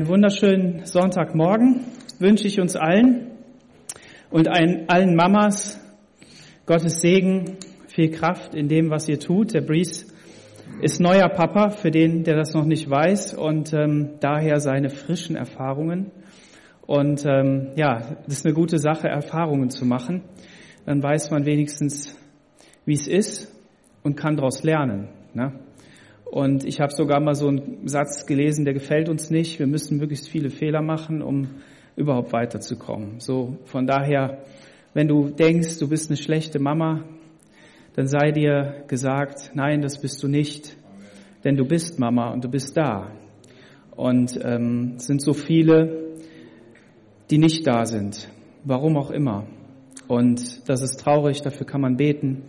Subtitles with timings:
[0.00, 1.84] Einen wunderschönen Sonntagmorgen
[2.18, 3.32] wünsche ich uns allen
[4.30, 5.78] und allen Mamas
[6.64, 9.52] Gottes Segen, viel Kraft in dem, was ihr tut.
[9.52, 10.06] Der Breeze
[10.80, 15.36] ist neuer Papa, für den, der das noch nicht weiß und ähm, daher seine frischen
[15.36, 16.10] Erfahrungen.
[16.86, 20.22] Und ähm, ja, das ist eine gute Sache, Erfahrungen zu machen.
[20.86, 22.16] Dann weiß man wenigstens,
[22.86, 23.54] wie es ist
[24.02, 25.10] und kann daraus lernen.
[25.34, 25.52] Ne?
[26.30, 29.58] Und ich habe sogar mal so einen Satz gelesen, der gefällt uns nicht.
[29.58, 31.48] Wir müssen möglichst viele Fehler machen, um
[31.96, 33.18] überhaupt weiterzukommen.
[33.18, 34.44] So von daher,
[34.94, 37.02] wenn du denkst, du bist eine schlechte Mama,
[37.96, 40.76] dann sei dir gesagt, nein, das bist du nicht,
[41.42, 43.10] denn du bist Mama und du bist da.
[43.96, 46.14] Und ähm, es sind so viele,
[47.28, 48.28] die nicht da sind,
[48.62, 49.46] warum auch immer.
[50.06, 52.44] Und das ist traurig, dafür kann man beten,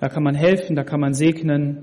[0.00, 1.82] da kann man helfen, da kann man segnen.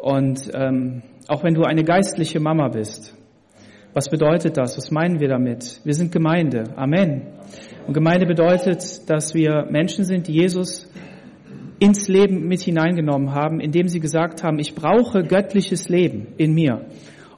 [0.00, 3.14] Und ähm, auch wenn du eine geistliche Mama bist,
[3.92, 4.76] was bedeutet das?
[4.76, 5.80] Was meinen wir damit?
[5.84, 6.64] Wir sind Gemeinde.
[6.76, 7.26] Amen.
[7.86, 10.88] Und Gemeinde bedeutet, dass wir Menschen sind, die Jesus
[11.80, 16.86] ins Leben mit hineingenommen haben, indem sie gesagt haben, ich brauche göttliches Leben in mir,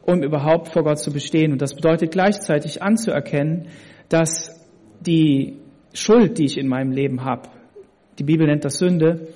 [0.03, 1.53] um überhaupt vor Gott zu bestehen.
[1.53, 3.69] Und das bedeutet gleichzeitig anzuerkennen,
[4.09, 4.61] dass
[5.01, 5.59] die
[5.95, 7.49] Schuld, die ich in meinem Leben habe,
[8.19, 9.29] die Bibel nennt das Sünde,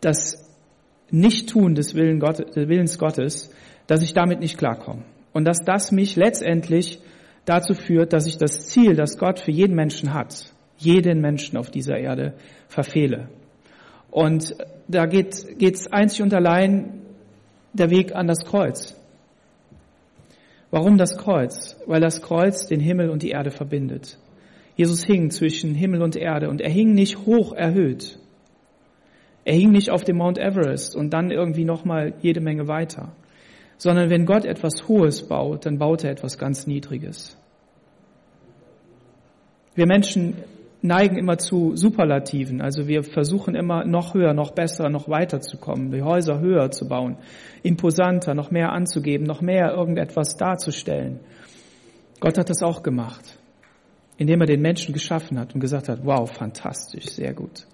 [0.00, 0.51] das
[1.12, 3.50] Nicht-Tun des Willens Gottes,
[3.86, 5.04] dass ich damit nicht klarkomme.
[5.32, 7.00] Und dass das mich letztendlich
[7.44, 11.70] dazu führt, dass ich das Ziel, das Gott für jeden Menschen hat, jeden Menschen auf
[11.70, 12.34] dieser Erde
[12.66, 13.28] verfehle.
[14.10, 14.54] Und
[14.88, 17.02] da geht es einzig und allein
[17.72, 18.94] der Weg an das Kreuz.
[20.70, 21.76] Warum das Kreuz?
[21.86, 24.18] Weil das Kreuz den Himmel und die Erde verbindet.
[24.76, 28.18] Jesus hing zwischen Himmel und Erde und er hing nicht hoch erhöht,
[29.44, 33.12] er hing nicht auf dem Mount Everest und dann irgendwie nochmal jede Menge weiter,
[33.76, 37.36] sondern wenn Gott etwas Hohes baut, dann baut er etwas ganz Niedriges.
[39.74, 40.36] Wir Menschen
[40.82, 45.56] neigen immer zu Superlativen, also wir versuchen immer noch höher, noch besser, noch weiter zu
[45.56, 47.16] kommen, die Häuser höher zu bauen,
[47.62, 51.20] imposanter, noch mehr anzugeben, noch mehr irgendetwas darzustellen.
[52.20, 53.38] Gott hat das auch gemacht,
[54.16, 57.66] indem er den Menschen geschaffen hat und gesagt hat, wow, fantastisch, sehr gut.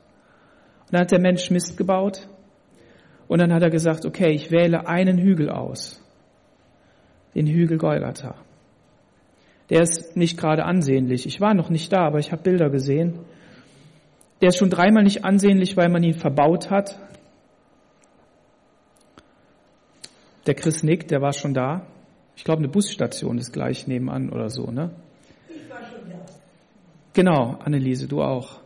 [0.88, 2.26] Und dann hat der Mensch Mist gebaut.
[3.28, 6.02] Und dann hat er gesagt, okay, ich wähle einen Hügel aus.
[7.34, 8.36] Den Hügel Golgatha.
[9.68, 11.26] Der ist nicht gerade ansehnlich.
[11.26, 13.18] Ich war noch nicht da, aber ich habe Bilder gesehen.
[14.40, 16.98] Der ist schon dreimal nicht ansehnlich, weil man ihn verbaut hat.
[20.46, 21.86] Der Chris Nick, der war schon da.
[22.34, 24.92] Ich glaube, eine Busstation ist gleich nebenan oder so, ne?
[25.50, 26.16] Ich war schon da.
[27.12, 28.60] Genau, Anneliese, du auch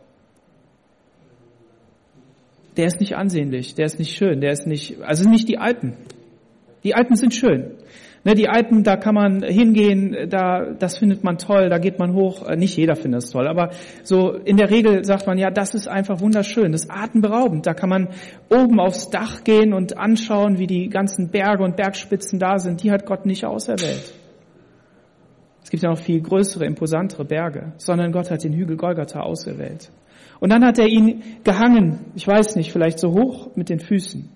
[2.77, 5.97] der ist nicht ansehnlich, der ist nicht schön, der ist nicht, also nicht die Alpen.
[6.83, 7.77] Die Alpen sind schön.
[8.25, 12.13] Ne, die Alpen, da kann man hingehen, da, das findet man toll, da geht man
[12.13, 12.47] hoch.
[12.47, 13.71] Äh, nicht jeder findet es toll, aber
[14.03, 17.67] so in der Regel sagt man, ja, das ist einfach wunderschön, das ist atemberaubend.
[17.67, 18.09] Da kann man
[18.49, 22.81] oben aufs Dach gehen und anschauen, wie die ganzen Berge und Bergspitzen da sind.
[22.81, 24.13] Die hat Gott nicht auserwählt.
[25.61, 29.91] Es gibt ja noch viel größere, imposantere Berge, sondern Gott hat den Hügel Golgatha auserwählt.
[30.39, 34.29] Und dann hat er ihn gehangen, ich weiß nicht, vielleicht so hoch mit den Füßen.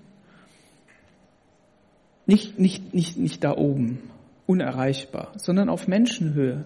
[2.25, 3.99] Nicht, nicht, nicht, nicht da oben,
[4.45, 6.65] unerreichbar, sondern auf Menschenhöhe.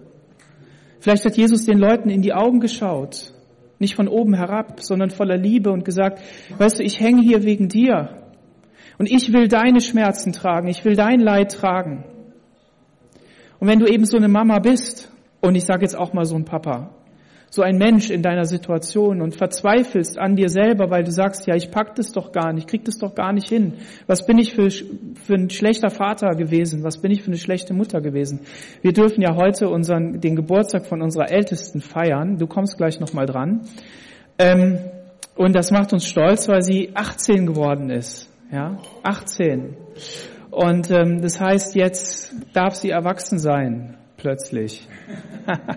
[1.00, 3.32] Vielleicht hat Jesus den Leuten in die Augen geschaut,
[3.78, 6.20] nicht von oben herab, sondern voller Liebe und gesagt,
[6.56, 8.22] weißt du, ich hänge hier wegen dir
[8.98, 12.04] und ich will deine Schmerzen tragen, ich will dein Leid tragen.
[13.58, 16.36] Und wenn du eben so eine Mama bist, und ich sage jetzt auch mal so
[16.36, 16.90] ein Papa,
[17.54, 21.54] so ein Mensch in deiner Situation und verzweifelst an dir selber, weil du sagst, ja,
[21.54, 23.74] ich pack das doch gar nicht, krieg das doch gar nicht hin.
[24.06, 26.82] Was bin ich für, für ein schlechter Vater gewesen?
[26.82, 28.40] Was bin ich für eine schlechte Mutter gewesen?
[28.80, 32.38] Wir dürfen ja heute unseren, den Geburtstag von unserer Ältesten feiern.
[32.38, 33.66] Du kommst gleich nochmal dran.
[34.38, 34.78] Ähm,
[35.36, 38.30] und das macht uns stolz, weil sie 18 geworden ist.
[38.50, 39.76] Ja, 18.
[40.50, 44.88] Und ähm, das heißt, jetzt darf sie erwachsen sein, plötzlich.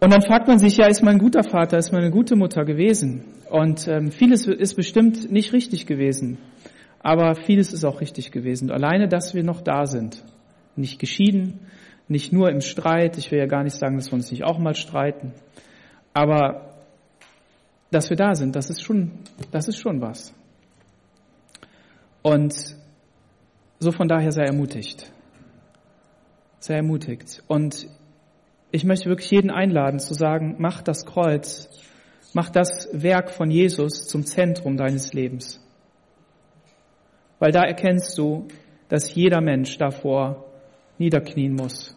[0.00, 2.34] Und dann fragt man sich, ja, ist man ein guter Vater, ist man eine gute
[2.34, 3.24] Mutter gewesen?
[3.50, 6.38] Und ähm, vieles ist bestimmt nicht richtig gewesen,
[7.00, 8.70] aber vieles ist auch richtig gewesen.
[8.70, 10.24] Alleine, dass wir noch da sind,
[10.74, 11.66] nicht geschieden,
[12.08, 13.18] nicht nur im Streit.
[13.18, 15.34] Ich will ja gar nicht sagen, dass wir uns nicht auch mal streiten,
[16.14, 16.76] aber
[17.90, 19.10] dass wir da sind, das ist schon,
[19.50, 20.32] das ist schon was.
[22.22, 22.54] Und
[23.80, 25.12] so von daher sei ermutigt.
[26.58, 27.42] Sei ermutigt.
[27.48, 27.86] Und
[28.72, 31.68] ich möchte wirklich jeden einladen zu sagen, mach das Kreuz,
[32.34, 35.60] mach das Werk von Jesus zum Zentrum deines Lebens.
[37.38, 38.46] Weil da erkennst du,
[38.88, 40.44] dass jeder Mensch davor
[40.98, 41.96] niederknien muss.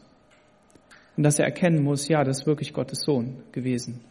[1.15, 4.01] Und dass er erkennen muss, ja, das ist wirklich Gottes Sohn gewesen.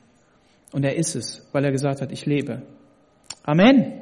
[0.72, 2.62] Und er ist es, weil er gesagt hat, ich lebe.
[3.42, 3.92] Amen.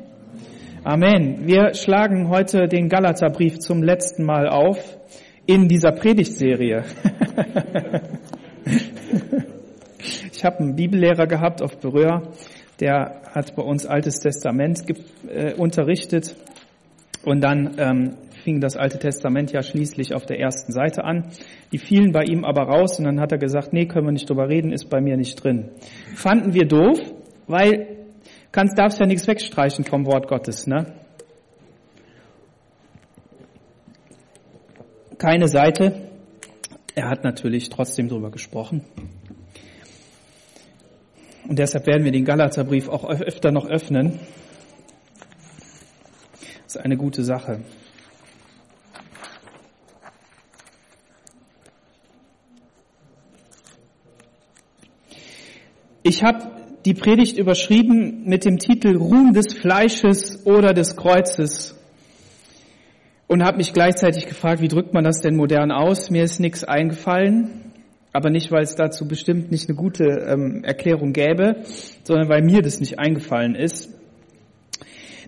[0.84, 1.46] Amen.
[1.46, 4.98] Wir schlagen heute den Galaterbrief zum letzten Mal auf
[5.46, 6.84] in dieser Predigtserie.
[10.32, 12.22] ich habe einen Bibellehrer gehabt auf Berühr,
[12.80, 14.82] der hat bei uns Altes Testament
[15.28, 16.34] äh, unterrichtet
[17.24, 21.30] und dann ähm, fing das Alte Testament ja schließlich auf der ersten Seite an.
[21.72, 24.28] Die fielen bei ihm aber raus und dann hat er gesagt, nee, können wir nicht
[24.28, 25.70] drüber reden, ist bei mir nicht drin.
[26.14, 26.98] Fanden wir doof,
[27.46, 28.06] weil
[28.50, 30.86] kannst, darfst ja nichts wegstreichen vom Wort Gottes, ne?
[35.18, 36.09] Keine Seite.
[36.94, 38.84] Er hat natürlich trotzdem drüber gesprochen.
[41.48, 44.20] Und deshalb werden wir den Galaterbrief auch öfter noch öffnen.
[46.64, 47.60] Das ist eine gute Sache.
[56.02, 56.50] Ich habe
[56.84, 61.79] die Predigt überschrieben mit dem Titel Ruhm des Fleisches oder des Kreuzes
[63.30, 66.10] und habe mich gleichzeitig gefragt, wie drückt man das denn modern aus?
[66.10, 67.72] Mir ist nichts eingefallen,
[68.12, 71.62] aber nicht, weil es dazu bestimmt nicht eine gute ähm, Erklärung gäbe,
[72.02, 73.88] sondern weil mir das nicht eingefallen ist.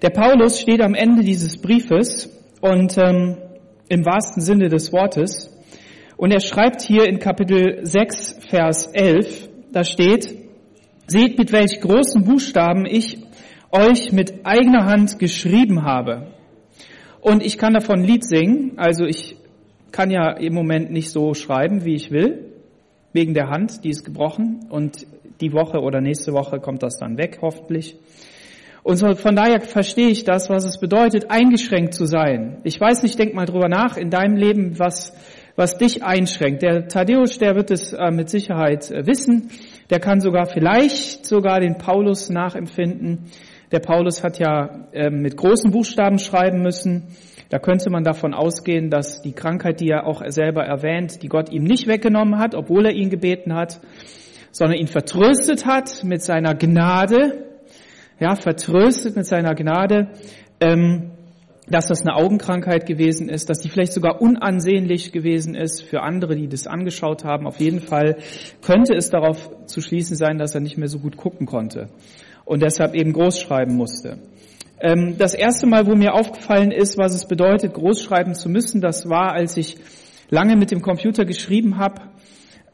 [0.03, 2.29] Der Paulus steht am Ende dieses Briefes
[2.61, 3.37] und ähm,
[3.89, 5.57] im wahrsten Sinne des Wortes
[6.17, 10.39] und er schreibt hier in Kapitel 6, Vers 11, da steht,
[11.07, 13.19] Seht, mit welch großen Buchstaben ich
[13.71, 16.33] euch mit eigener Hand geschrieben habe.
[17.23, 18.73] Und ich kann davon ein Lied singen.
[18.77, 19.37] Also ich
[19.93, 22.53] kann ja im Moment nicht so schreiben, wie ich will,
[23.13, 24.67] wegen der Hand, die ist gebrochen.
[24.69, 25.07] Und
[25.41, 27.97] die Woche oder nächste Woche kommt das dann weg, hoffentlich.
[28.83, 32.59] Und so, von daher verstehe ich das, was es bedeutet, eingeschränkt zu sein.
[32.65, 35.13] Ich weiß nicht, denk mal drüber nach in deinem Leben, was,
[35.55, 36.63] was dich einschränkt.
[36.63, 39.51] Der Thaddäus, der wird es äh, mit Sicherheit äh, wissen.
[39.91, 43.31] Der kann sogar vielleicht sogar den Paulus nachempfinden.
[43.73, 47.05] Der Paulus hat ja äh, mit großen Buchstaben schreiben müssen.
[47.49, 51.51] Da könnte man davon ausgehen, dass die Krankheit, die er auch selber erwähnt, die Gott
[51.51, 53.81] ihm nicht weggenommen hat, obwohl er ihn gebeten hat,
[54.51, 57.47] sondern ihn vertröstet hat mit seiner Gnade,
[58.21, 60.09] ja, vertröstet mit seiner Gnade,
[60.61, 61.13] ähm,
[61.67, 66.37] dass das eine Augenkrankheit gewesen ist, dass die vielleicht sogar unansehnlich gewesen ist für andere,
[66.37, 67.47] die das angeschaut haben.
[67.47, 68.17] Auf jeden Fall
[68.61, 71.89] könnte es darauf zu schließen sein, dass er nicht mehr so gut gucken konnte
[72.45, 74.19] und deshalb eben groß schreiben musste.
[74.81, 78.81] Ähm, das erste Mal, wo mir aufgefallen ist, was es bedeutet, groß schreiben zu müssen,
[78.81, 79.77] das war, als ich
[80.29, 82.03] lange mit dem Computer geschrieben habe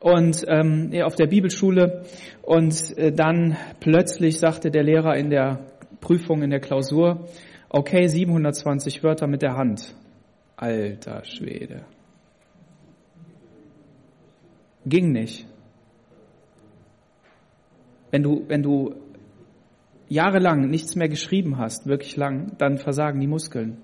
[0.00, 2.04] und ähm, auf der Bibelschule
[2.42, 5.66] und äh, dann plötzlich sagte der Lehrer in der
[6.00, 7.28] Prüfung, in der Klausur,
[7.68, 9.94] okay, 720 Wörter mit der Hand.
[10.56, 11.84] Alter Schwede.
[14.86, 15.46] Ging nicht.
[18.10, 18.94] Wenn du, wenn du
[20.08, 23.78] jahrelang nichts mehr geschrieben hast, wirklich lang, dann versagen die Muskeln.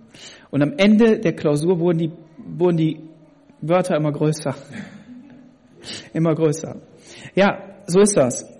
[0.50, 3.00] Und am Ende der Klausur wurden die, wurden die
[3.60, 4.54] Wörter immer größer.
[6.12, 6.76] immer größer.
[7.34, 8.50] Ja, so ist das.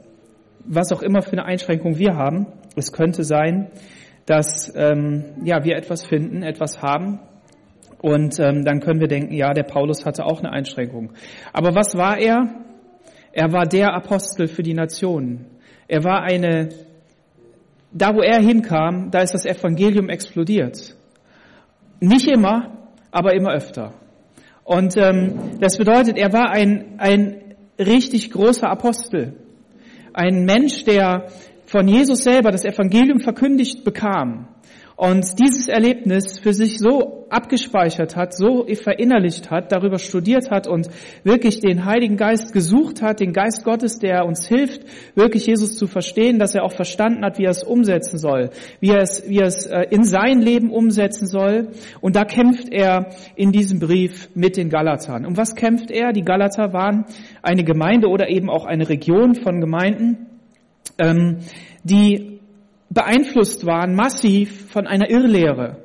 [0.67, 2.47] Was auch immer für eine Einschränkung wir haben,
[2.77, 3.71] es könnte sein,
[4.27, 7.21] dass ähm, ja, wir etwas finden, etwas haben.
[8.01, 11.13] Und ähm, dann können wir denken, ja, der Paulus hatte auch eine Einschränkung.
[11.53, 12.65] Aber was war er?
[13.33, 15.47] Er war der Apostel für die Nationen.
[15.89, 16.69] Er war eine,
[17.95, 20.97] da wo er hinkam, da ist das Evangelium explodiert.
[22.01, 23.95] Nicht immer, aber immer öfter.
[24.65, 29.35] Und ähm, das bedeutet, er war ein, ein richtig großer Apostel.
[30.13, 31.29] Ein Mensch, der
[31.67, 34.49] von Jesus selber das Evangelium verkündigt bekam
[34.97, 40.89] und dieses Erlebnis für sich so abgespeichert hat, so verinnerlicht hat, darüber studiert hat und
[41.25, 44.83] wirklich den Heiligen Geist gesucht hat, den Geist Gottes, der uns hilft,
[45.17, 48.91] wirklich Jesus zu verstehen, dass er auch verstanden hat, wie er es umsetzen soll, wie
[48.91, 51.71] er es, wie er es äh, in sein Leben umsetzen soll.
[52.01, 55.27] Und da kämpft er in diesem Brief mit den Galatern.
[55.27, 56.13] Um was kämpft er?
[56.13, 57.07] Die Galater waren
[57.43, 60.27] eine Gemeinde oder eben auch eine Region von Gemeinden,
[60.99, 61.39] ähm,
[61.83, 62.34] die
[62.95, 65.84] beeinflusst waren massiv von einer Irrlehre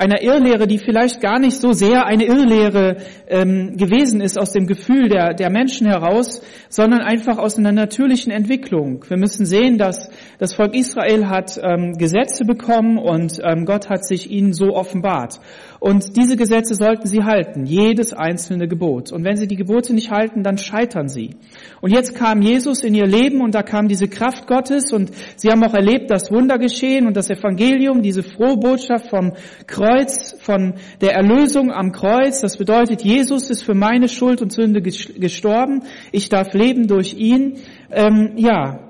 [0.00, 2.96] einer Irrlehre, die vielleicht gar nicht so sehr eine Irrlehre
[3.28, 6.40] ähm, gewesen ist aus dem Gefühl der, der Menschen heraus,
[6.70, 9.04] sondern einfach aus einer natürlichen Entwicklung.
[9.06, 14.06] Wir müssen sehen, dass das Volk Israel hat ähm, Gesetze bekommen und ähm, Gott hat
[14.06, 15.38] sich ihnen so offenbart.
[15.80, 19.12] Und diese Gesetze sollten sie halten, jedes einzelne Gebot.
[19.12, 21.36] Und wenn sie die Gebote nicht halten, dann scheitern sie.
[21.80, 25.50] Und jetzt kam Jesus in ihr Leben und da kam diese Kraft Gottes und sie
[25.50, 29.32] haben auch erlebt, dass Wunder geschehen und das Evangelium, diese frohe Botschaft vom
[29.66, 32.40] Kreuz, Kreuz, von der Erlösung am Kreuz.
[32.40, 35.82] Das bedeutet, Jesus ist für meine Schuld und Sünde gestorben.
[36.12, 37.58] Ich darf leben durch ihn.
[37.90, 38.88] Ähm, ja,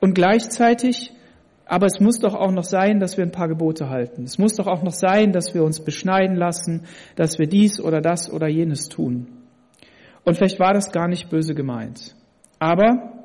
[0.00, 1.12] und gleichzeitig,
[1.64, 4.24] aber es muss doch auch noch sein, dass wir ein paar Gebote halten.
[4.24, 6.82] Es muss doch auch noch sein, dass wir uns beschneiden lassen,
[7.16, 9.28] dass wir dies oder das oder jenes tun.
[10.24, 12.14] Und vielleicht war das gar nicht böse gemeint.
[12.58, 13.22] Aber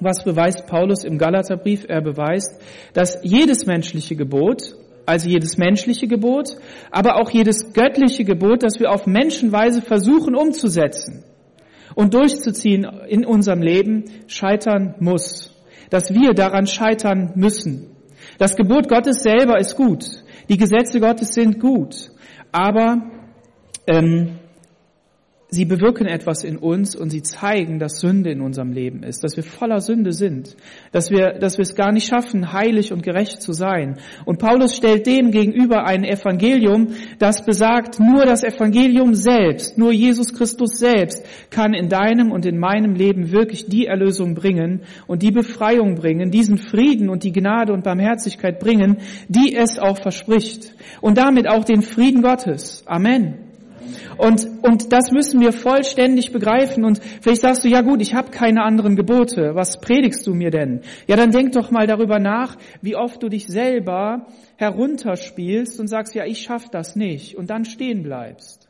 [0.00, 1.84] was beweist Paulus im Galaterbrief?
[1.86, 2.60] Er beweist,
[2.94, 4.74] dass jedes menschliche Gebot,
[5.10, 6.56] also jedes menschliche Gebot,
[6.90, 11.24] aber auch jedes göttliche Gebot, das wir auf Menschenweise versuchen umzusetzen
[11.94, 15.54] und durchzuziehen in unserem Leben, scheitern muss.
[15.90, 17.90] Dass wir daran scheitern müssen.
[18.38, 20.04] Das Gebot Gottes selber ist gut.
[20.48, 22.10] Die Gesetze Gottes sind gut.
[22.52, 23.10] Aber
[23.86, 24.39] ähm,
[25.50, 29.36] sie bewirken etwas in uns und sie zeigen, dass Sünde in unserem Leben ist, dass
[29.36, 30.56] wir voller Sünde sind,
[30.92, 33.98] dass wir, dass wir es gar nicht schaffen, heilig und gerecht zu sein.
[34.24, 40.32] Und Paulus stellt dem gegenüber ein Evangelium, das besagt, nur das Evangelium selbst, nur Jesus
[40.32, 45.32] Christus selbst kann in deinem und in meinem Leben wirklich die Erlösung bringen und die
[45.32, 50.74] Befreiung bringen, diesen Frieden und die Gnade und Barmherzigkeit bringen, die es auch verspricht.
[51.00, 52.84] Und damit auch den Frieden Gottes.
[52.86, 53.49] Amen.
[54.16, 56.84] Und, und das müssen wir vollständig begreifen.
[56.84, 59.54] Und vielleicht sagst du, ja gut, ich habe keine anderen Gebote.
[59.54, 60.82] Was predigst du mir denn?
[61.06, 66.14] Ja, dann denk doch mal darüber nach, wie oft du dich selber herunterspielst und sagst,
[66.14, 67.36] ja, ich schaff das nicht.
[67.36, 68.68] Und dann stehen bleibst.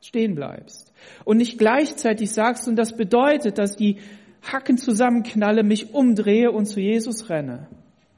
[0.00, 0.92] Stehen bleibst.
[1.24, 3.98] Und nicht gleichzeitig sagst, und das bedeutet, dass die
[4.42, 7.68] Hacken zusammenknalle, mich umdrehe und zu Jesus renne.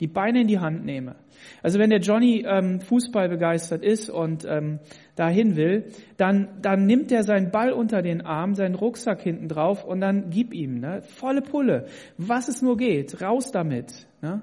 [0.01, 1.17] Die Beine in die Hand nehme.
[1.63, 4.81] Also wenn der Johnny ähm, Fußball begeistert ist und ähm,
[5.17, 9.85] dahin will, dann, dann nimmt er seinen Ball unter den Arm, seinen Rucksack hinten drauf
[9.85, 11.03] und dann gib ihm, ne?
[11.03, 11.87] volle Pulle,
[12.19, 14.07] was es nur geht, raus damit.
[14.21, 14.43] Ne?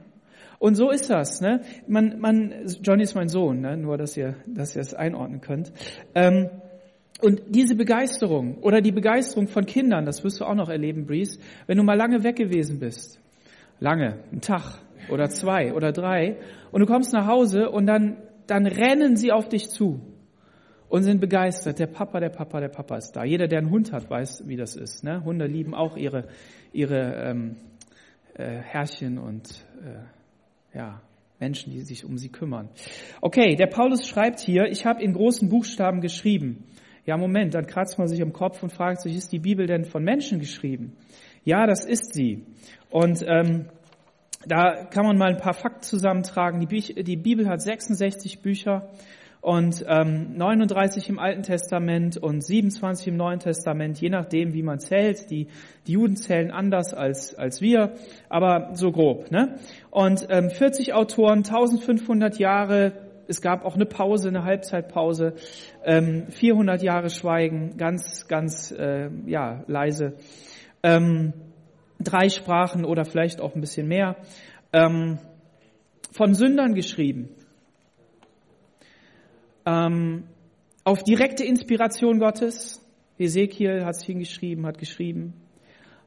[0.60, 1.42] Und so ist das.
[1.42, 1.62] Ne?
[1.88, 2.54] Man, man,
[2.84, 3.78] Johnny ist mein Sohn, ne?
[3.78, 5.72] nur dass ihr, dass ihr es einordnen könnt.
[6.14, 6.50] Ähm,
[7.22, 11.40] und diese Begeisterung oder die Begeisterung von Kindern, das wirst du auch noch erleben, Breeze,
[11.68, 13.20] wenn du mal lange weg gewesen bist.
[13.82, 14.80] Lange, einen Tag,
[15.12, 16.38] oder zwei oder drei
[16.72, 20.02] und du kommst nach Hause und dann, dann rennen sie auf dich zu
[20.90, 21.80] und sind begeistert.
[21.80, 23.24] Der Papa, der Papa, der Papa ist da.
[23.24, 25.04] Jeder, der einen Hund hat, weiß, wie das ist.
[25.04, 25.24] Ne?
[25.24, 26.28] Hunde lieben auch ihre,
[26.74, 27.56] ihre ähm,
[28.34, 31.02] äh, Herrchen und äh, ja,
[31.40, 32.70] Menschen, die sich um sie kümmern.
[33.22, 36.66] Okay, der Paulus schreibt hier, ich habe in großen Buchstaben geschrieben.
[37.06, 39.86] Ja, Moment, dann kratzt man sich am Kopf und fragt sich, ist die Bibel denn
[39.86, 40.98] von Menschen geschrieben?
[41.44, 42.46] Ja, das ist sie.
[42.92, 43.68] Und ähm,
[44.46, 46.60] da kann man mal ein paar Fakten zusammentragen.
[46.60, 48.90] Die, Büch die Bibel hat 66 Bücher
[49.42, 54.80] und ähm, 39 im Alten Testament und 27 im Neuen Testament, je nachdem, wie man
[54.80, 55.30] zählt.
[55.30, 55.48] Die,
[55.88, 57.94] die Juden zählen anders als, als wir,
[58.28, 59.32] aber so grob.
[59.32, 59.56] Ne?
[59.92, 62.94] Und ähm, 40 Autoren, 1500 Jahre,
[63.28, 65.36] es gab auch eine Pause, eine Halbzeitpause,
[65.86, 70.16] ähm, 400 Jahre Schweigen, ganz, ganz äh, ja leise.
[70.84, 71.34] Ähm,
[72.00, 74.16] drei Sprachen oder vielleicht auch ein bisschen mehr,
[74.74, 75.20] ähm,
[76.12, 77.30] von Sündern geschrieben.
[79.66, 80.24] Ähm,
[80.84, 82.84] auf direkte Inspiration Gottes.
[83.18, 85.34] Ezekiel hat es hingeschrieben, hat geschrieben.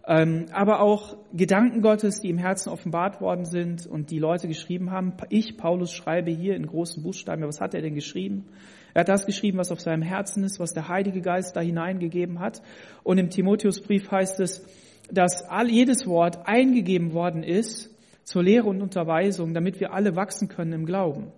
[0.04, 4.90] Ähm, aber auch Gedanken Gottes, die im Herzen offenbart worden sind und die Leute geschrieben
[4.90, 5.12] haben.
[5.28, 7.42] Ich, Paulus, schreibe hier in großen Buchstaben.
[7.42, 8.46] Was hat er denn geschrieben?
[8.94, 12.40] Er hat das geschrieben, was auf seinem Herzen ist, was der Heilige Geist da hineingegeben
[12.40, 12.62] hat.
[13.04, 14.66] Und im Timotheusbrief heißt es,
[15.10, 17.90] dass all, jedes Wort eingegeben worden ist
[18.24, 21.32] zur Lehre und Unterweisung, damit wir alle wachsen können im Glauben.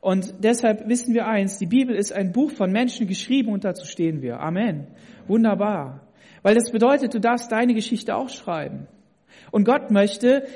[0.00, 3.84] Und deshalb wissen wir eins, die Bibel ist ein Buch von Menschen geschrieben und dazu
[3.84, 4.40] stehen wir.
[4.40, 4.86] Amen.
[5.26, 6.08] Wunderbar.
[6.42, 8.86] Weil das bedeutet, du darfst deine Geschichte auch schreiben.
[9.50, 10.46] Und Gott möchte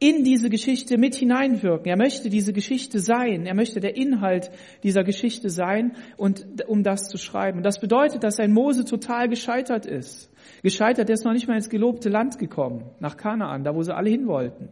[0.00, 1.86] in diese Geschichte mit hineinwirken.
[1.86, 3.44] Er möchte diese Geschichte sein.
[3.46, 4.50] Er möchte der Inhalt
[4.82, 7.58] dieser Geschichte sein und um das zu schreiben.
[7.58, 10.32] Und das bedeutet, dass ein Mose total gescheitert ist.
[10.62, 13.94] Gescheitert, der ist noch nicht mal ins gelobte Land gekommen, nach Kanaan, da wo sie
[13.94, 14.70] alle hin wollten.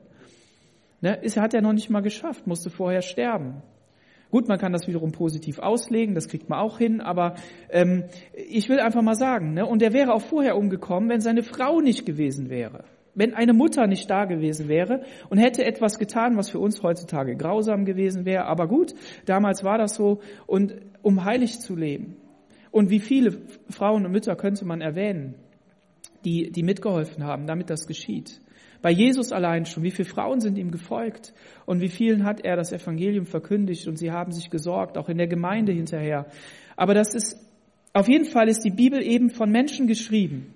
[1.03, 3.63] Ne, ist, hat er noch nicht mal geschafft, musste vorher sterben.
[4.31, 7.37] Gut, man kann das wiederum positiv auslegen, das kriegt man auch hin, aber
[7.71, 8.05] ähm,
[8.35, 11.81] ich will einfach mal sagen, ne, und er wäre auch vorher umgekommen, wenn seine Frau
[11.81, 12.85] nicht gewesen wäre,
[13.15, 17.37] wenn eine Mutter nicht da gewesen wäre und hätte etwas getan, was für uns heutzutage
[17.37, 18.95] grausam gewesen wäre, aber gut,
[19.27, 22.17] damals war das so, und um heilig zu leben.
[22.71, 23.39] Und wie viele
[23.71, 25.35] Frauen und Mütter könnte man erwähnen,
[26.25, 28.41] die, die mitgeholfen haben, damit das geschieht.
[28.81, 31.35] Bei Jesus allein schon, wie viele Frauen sind ihm gefolgt
[31.67, 35.19] und wie vielen hat er das Evangelium verkündigt und sie haben sich gesorgt, auch in
[35.19, 36.27] der Gemeinde hinterher.
[36.77, 37.37] Aber das ist,
[37.93, 40.55] auf jeden Fall ist die Bibel eben von Menschen geschrieben.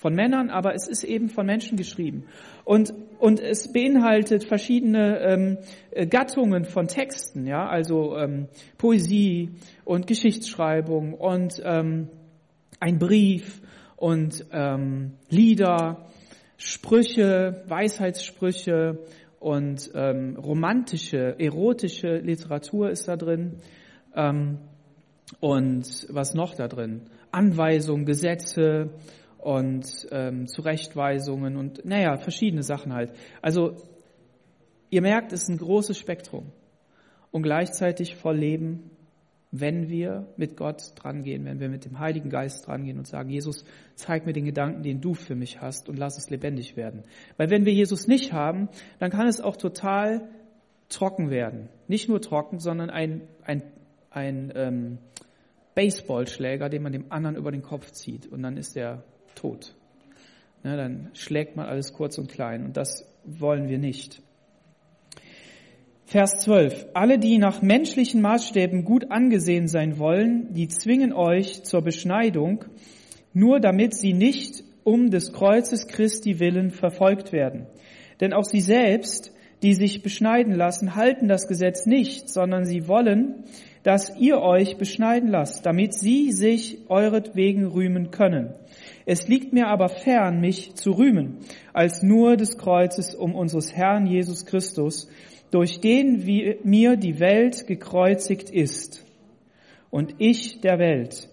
[0.00, 2.24] Von Männern, aber es ist eben von Menschen geschrieben.
[2.64, 5.58] Und, und es beinhaltet verschiedene ähm,
[5.90, 9.50] äh, Gattungen von Texten, ja, also ähm, Poesie
[9.84, 12.08] und Geschichtsschreibung und ähm,
[12.80, 13.60] ein Brief
[13.96, 16.06] und ähm, Lieder,
[16.56, 19.00] Sprüche, Weisheitssprüche
[19.38, 23.56] und ähm, romantische, erotische Literatur ist da drin.
[24.16, 24.60] Ähm,
[25.40, 27.02] und was noch da drin?
[27.32, 28.90] Anweisungen, Gesetze,
[29.42, 33.12] und ähm, Zurechtweisungen und naja, verschiedene Sachen halt.
[33.42, 33.76] Also
[34.90, 36.52] ihr merkt, es ist ein großes Spektrum
[37.30, 38.90] und gleichzeitig voll Leben,
[39.52, 43.64] wenn wir mit Gott drangehen, wenn wir mit dem Heiligen Geist drangehen und sagen, Jesus,
[43.96, 47.02] zeig mir den Gedanken, den du für mich hast und lass es lebendig werden.
[47.36, 48.68] Weil wenn wir Jesus nicht haben,
[49.00, 50.28] dann kann es auch total
[50.88, 51.68] trocken werden.
[51.88, 53.62] Nicht nur trocken, sondern ein, ein,
[54.10, 54.98] ein ähm,
[55.74, 59.74] Baseballschläger, den man dem anderen über den Kopf zieht und dann ist er tot.
[60.62, 64.22] Na, dann schlägt man alles kurz und klein und das wollen wir nicht.
[66.04, 66.88] Vers 12.
[66.92, 72.64] Alle, die nach menschlichen Maßstäben gut angesehen sein wollen, die zwingen euch zur Beschneidung,
[73.32, 77.66] nur damit sie nicht um des Kreuzes Christi willen verfolgt werden.
[78.20, 79.32] Denn auch sie selbst,
[79.62, 83.44] die sich beschneiden lassen, halten das Gesetz nicht, sondern sie wollen,
[83.82, 88.54] dass ihr euch beschneiden lasst, damit sie sich euretwegen rühmen können.
[89.06, 91.38] Es liegt mir aber fern, mich zu rühmen,
[91.72, 95.08] als nur des Kreuzes um unseres Herrn Jesus Christus,
[95.50, 96.22] durch den
[96.62, 99.04] mir die Welt gekreuzigt ist
[99.90, 101.28] und ich der Welt.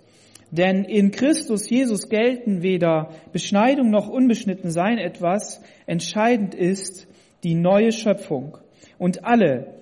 [0.50, 7.08] Denn in Christus Jesus gelten weder Beschneidung noch Unbeschnittensein etwas, entscheidend ist
[7.44, 8.58] die neue Schöpfung.
[8.98, 9.76] Und alle,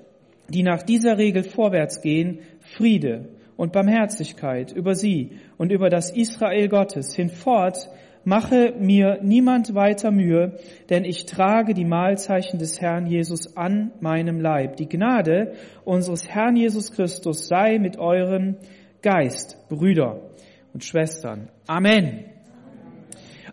[0.50, 6.68] die nach dieser Regel vorwärts gehen, Friede und Barmherzigkeit über sie und über das Israel
[6.68, 7.16] Gottes.
[7.16, 7.90] Hinfort
[8.26, 10.58] mache mir niemand weiter Mühe,
[10.90, 14.78] denn ich trage die Mahlzeichen des Herrn Jesus an meinem Leib.
[14.78, 15.54] Die Gnade
[15.86, 18.58] unseres Herrn Jesus Christus sei mit eurem
[19.02, 20.22] Geist, Brüder
[20.74, 21.50] und Schwestern.
[21.68, 22.26] Amen.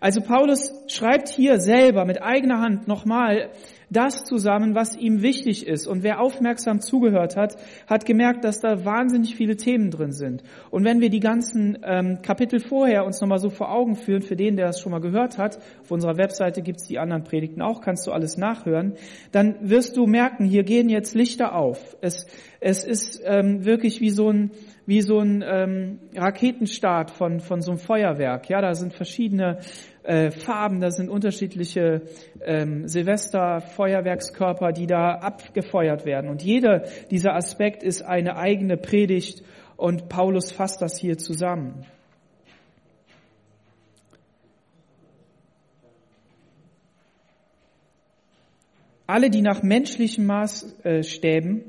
[0.01, 3.51] Also Paulus schreibt hier selber mit eigener Hand nochmal
[3.93, 5.87] das zusammen, was ihm wichtig ist.
[5.87, 10.43] Und wer aufmerksam zugehört hat, hat gemerkt, dass da wahnsinnig viele Themen drin sind.
[10.71, 14.37] Und wenn wir die ganzen ähm, Kapitel vorher uns nochmal so vor Augen führen, für
[14.37, 17.81] den, der das schon mal gehört hat, auf unserer Webseite gibt's die anderen Predigten auch,
[17.81, 18.95] kannst du alles nachhören,
[19.31, 21.97] dann wirst du merken, hier gehen jetzt Lichter auf.
[22.01, 22.27] Es,
[22.61, 24.51] es ist ähm, wirklich wie so ein
[24.87, 28.49] wie so ein ähm, Raketenstart von, von so einem Feuerwerk.
[28.49, 29.59] Ja, da sind verschiedene
[30.03, 32.03] äh, Farben, da sind unterschiedliche
[32.41, 36.29] ähm, Silvester-Feuerwerkskörper, die da abgefeuert werden.
[36.31, 39.43] Und jeder dieser Aspekt ist eine eigene Predigt
[39.77, 41.85] und Paulus fasst das hier zusammen.
[49.07, 51.65] Alle, die nach menschlichen Maßstäben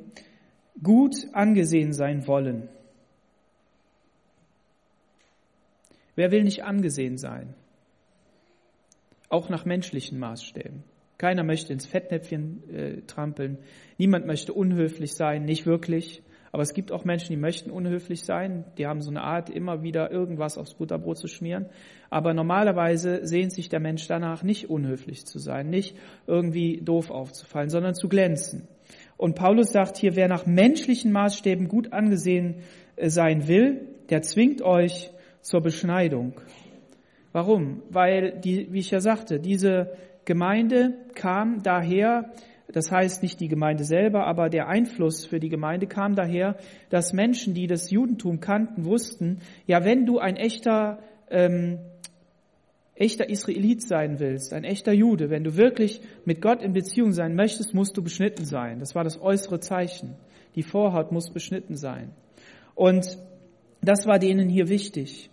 [0.81, 2.69] gut angesehen sein wollen.
[6.15, 7.55] Wer will nicht angesehen sein?
[9.33, 10.83] Auch nach menschlichen Maßstäben.
[11.17, 13.57] Keiner möchte ins Fettnäpfchen äh, trampeln.
[13.97, 16.21] Niemand möchte unhöflich sein, nicht wirklich.
[16.51, 18.63] Aber es gibt auch Menschen, die möchten unhöflich sein.
[18.77, 21.65] Die haben so eine Art, immer wieder irgendwas aufs Butterbrot zu schmieren.
[22.11, 27.69] Aber normalerweise sehnt sich der Mensch danach, nicht unhöflich zu sein, nicht irgendwie doof aufzufallen,
[27.69, 28.67] sondern zu glänzen.
[29.17, 32.57] Und Paulus sagt hier, wer nach menschlichen Maßstäben gut angesehen
[32.97, 35.09] äh, sein will, der zwingt euch
[35.41, 36.33] zur Beschneidung.
[37.33, 37.81] Warum?
[37.89, 39.91] Weil, die, wie ich ja sagte, diese
[40.23, 42.31] Gemeinde kam daher,
[42.71, 46.55] das heißt nicht die Gemeinde selber, aber der Einfluss für die Gemeinde kam daher,
[46.89, 51.79] dass Menschen, die das Judentum kannten, wussten, ja, wenn du ein echter, ähm,
[52.95, 57.35] echter Israelit sein willst, ein echter Jude, wenn du wirklich mit Gott in Beziehung sein
[57.35, 58.79] möchtest, musst du beschnitten sein.
[58.79, 60.15] Das war das äußere Zeichen.
[60.55, 62.11] Die Vorhaut muss beschnitten sein.
[62.75, 63.17] Und
[63.81, 65.31] das war denen hier wichtig.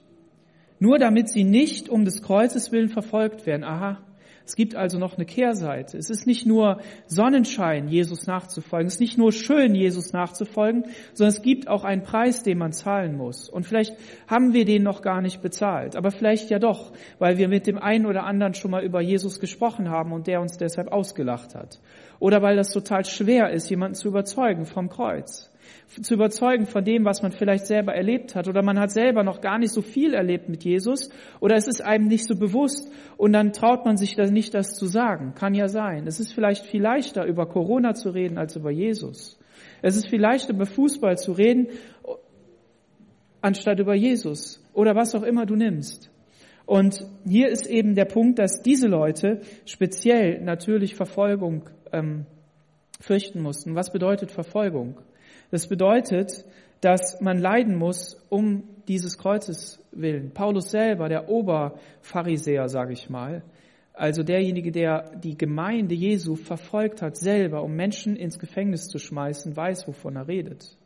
[0.81, 3.65] Nur damit sie nicht um des Kreuzes willen verfolgt werden.
[3.65, 3.99] Aha,
[4.47, 5.99] es gibt also noch eine Kehrseite.
[5.99, 8.89] Es ist nicht nur Sonnenschein, Jesus nachzufolgen.
[8.89, 12.73] Es ist nicht nur schön, Jesus nachzufolgen, sondern es gibt auch einen Preis, den man
[12.73, 13.49] zahlen muss.
[13.49, 13.95] Und vielleicht
[14.27, 15.95] haben wir den noch gar nicht bezahlt.
[15.95, 19.39] Aber vielleicht ja doch, weil wir mit dem einen oder anderen schon mal über Jesus
[19.39, 21.79] gesprochen haben und der uns deshalb ausgelacht hat.
[22.19, 25.50] Oder weil das total schwer ist, jemanden zu überzeugen vom Kreuz
[26.03, 28.49] zu überzeugen von dem, was man vielleicht selber erlebt hat.
[28.49, 31.11] Oder man hat selber noch gar nicht so viel erlebt mit Jesus.
[31.41, 32.91] Oder es ist einem nicht so bewusst.
[33.17, 35.35] Und dann traut man sich das nicht, das zu sagen.
[35.35, 36.07] Kann ja sein.
[36.07, 39.39] Es ist vielleicht viel leichter, über Corona zu reden, als über Jesus.
[39.83, 41.69] Es ist viel leichter, über Fußball zu reden,
[43.41, 44.65] anstatt über Jesus.
[44.73, 46.11] Oder was auch immer du nimmst.
[46.67, 52.27] Und hier ist eben der Punkt, dass diese Leute speziell natürlich Verfolgung ähm,
[53.01, 53.75] fürchten mussten.
[53.75, 55.01] Was bedeutet Verfolgung?
[55.51, 56.45] Das bedeutet,
[56.81, 60.33] dass man leiden muss um dieses Kreuzes willen.
[60.33, 63.43] Paulus selber, der Oberpharisäer, sage ich mal,
[63.93, 69.55] also derjenige, der die Gemeinde Jesu verfolgt hat, selber, um Menschen ins Gefängnis zu schmeißen,
[69.55, 70.77] weiß, wovon er redet.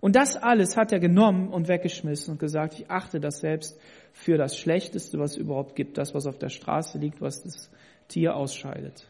[0.00, 3.78] Und das alles hat er genommen und weggeschmissen und gesagt, ich achte das selbst
[4.12, 7.70] für das Schlechteste, was es überhaupt gibt, das, was auf der Straße liegt, was das
[8.08, 9.08] Tier ausscheidet.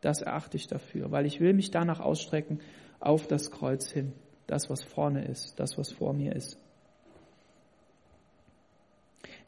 [0.00, 2.60] Das erachte ich dafür, weil ich will mich danach ausstrecken
[3.04, 4.12] auf das Kreuz hin,
[4.46, 6.58] das, was vorne ist, das, was vor mir ist.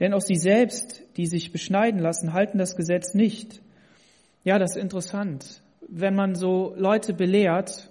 [0.01, 3.63] Denn auch sie selbst, die sich beschneiden lassen, halten das Gesetz nicht.
[4.45, 5.63] Ja, das ist interessant.
[5.89, 7.91] Wenn man so Leute belehrt,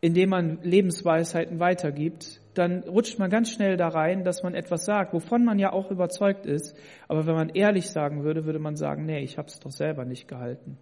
[0.00, 5.14] indem man Lebensweisheiten weitergibt, dann rutscht man ganz schnell da rein, dass man etwas sagt,
[5.14, 6.76] wovon man ja auch überzeugt ist.
[7.08, 10.04] Aber wenn man ehrlich sagen würde, würde man sagen, nee, ich habe es doch selber
[10.04, 10.76] nicht gehalten.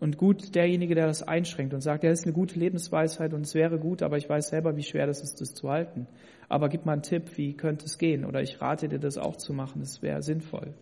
[0.00, 3.42] Und gut derjenige, der das einschränkt und sagt, ja, das ist eine gute Lebensweisheit und
[3.42, 6.06] es wäre gut, aber ich weiß selber, wie schwer das ist, das zu halten.
[6.48, 8.24] Aber gib mal einen Tipp, wie könnte es gehen?
[8.24, 10.72] Oder ich rate dir, das auch zu machen, das wäre sinnvoll.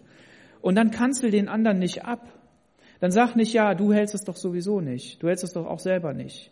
[0.61, 2.29] Und dann kanzel den anderen nicht ab.
[3.01, 5.23] Dann sag nicht, ja, du hältst es doch sowieso nicht.
[5.23, 6.51] Du hältst es doch auch selber nicht.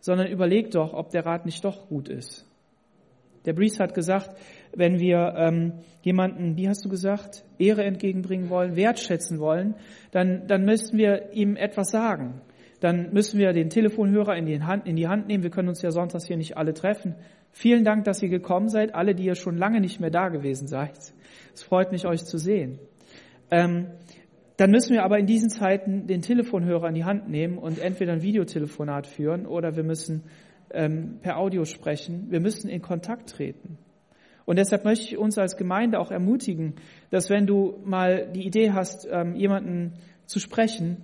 [0.00, 2.46] Sondern überleg doch, ob der Rat nicht doch gut ist.
[3.44, 4.36] Der Breeze hat gesagt,
[4.74, 9.74] wenn wir ähm, jemanden, wie hast du gesagt, Ehre entgegenbringen wollen, wertschätzen wollen,
[10.10, 12.40] dann, dann müssen wir ihm etwas sagen.
[12.80, 15.44] Dann müssen wir den Telefonhörer in die, Hand, in die Hand nehmen.
[15.44, 17.14] Wir können uns ja sonntags hier nicht alle treffen.
[17.52, 20.66] Vielen Dank, dass ihr gekommen seid, alle, die ihr schon lange nicht mehr da gewesen
[20.66, 20.96] seid.
[21.54, 22.80] Es freut mich, euch zu sehen.
[23.50, 23.88] Ähm,
[24.56, 28.12] dann müssen wir aber in diesen Zeiten den Telefonhörer in die Hand nehmen und entweder
[28.12, 30.24] ein Videotelefonat führen oder wir müssen
[30.72, 32.30] ähm, per Audio sprechen.
[32.30, 33.78] Wir müssen in Kontakt treten.
[34.44, 36.74] Und deshalb möchte ich uns als Gemeinde auch ermutigen,
[37.10, 39.94] dass wenn du mal die Idee hast, ähm, jemanden
[40.26, 40.96] zu sprechen,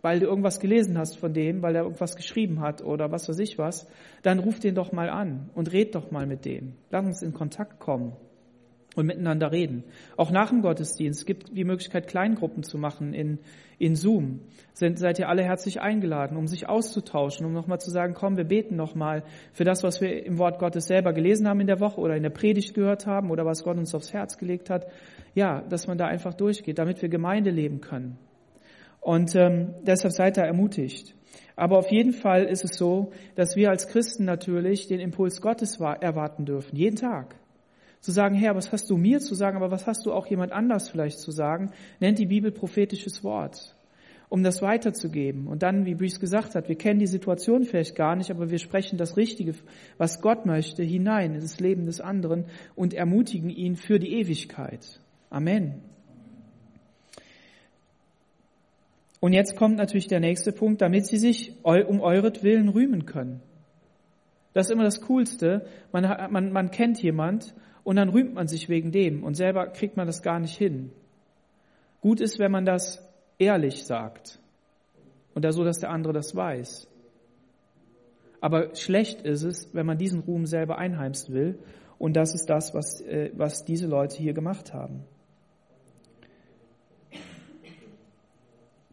[0.00, 3.38] weil du irgendwas gelesen hast von dem, weil er irgendwas geschrieben hat oder was weiß
[3.40, 3.88] ich was,
[4.22, 6.74] dann ruf den doch mal an und red doch mal mit dem.
[6.90, 8.16] Lass uns in Kontakt kommen
[8.98, 9.84] und miteinander reden.
[10.16, 13.38] Auch nach dem Gottesdienst gibt die Möglichkeit, Kleingruppen zu machen in,
[13.78, 14.40] in Zoom.
[14.72, 18.44] Sind, seid ihr alle herzlich eingeladen, um sich auszutauschen, um nochmal zu sagen, komm, wir
[18.44, 22.00] beten nochmal für das, was wir im Wort Gottes selber gelesen haben in der Woche
[22.00, 24.86] oder in der Predigt gehört haben oder was Gott uns aufs Herz gelegt hat.
[25.34, 28.18] Ja, dass man da einfach durchgeht, damit wir Gemeinde leben können.
[29.00, 31.14] Und ähm, deshalb seid da ermutigt.
[31.56, 35.78] Aber auf jeden Fall ist es so, dass wir als Christen natürlich den Impuls Gottes
[35.80, 37.37] erwarten dürfen, jeden Tag.
[38.00, 40.52] Zu sagen, Herr, was hast du mir zu sagen, aber was hast du auch jemand
[40.52, 43.74] anders vielleicht zu sagen, nennt die Bibel prophetisches Wort,
[44.28, 45.48] um das weiterzugeben.
[45.48, 48.58] Und dann, wie Bruce gesagt hat, wir kennen die Situation vielleicht gar nicht, aber wir
[48.58, 49.54] sprechen das Richtige,
[49.96, 52.44] was Gott möchte, hinein in das Leben des anderen
[52.76, 55.00] und ermutigen ihn für die Ewigkeit.
[55.30, 55.82] Amen.
[59.20, 63.40] Und jetzt kommt natürlich der nächste Punkt, damit sie sich um euretwillen rühmen können.
[64.54, 65.66] Das ist immer das Coolste.
[65.92, 67.54] Man, man, man kennt jemand
[67.88, 70.92] und dann rühmt man sich wegen dem und selber kriegt man das gar nicht hin.
[72.02, 73.02] Gut ist, wenn man das
[73.38, 74.38] ehrlich sagt
[75.34, 76.86] und da so, dass der andere das weiß.
[78.42, 81.60] Aber schlecht ist es, wenn man diesen Ruhm selber einheimsen will
[81.98, 85.04] und das ist das, was, äh, was diese Leute hier gemacht haben.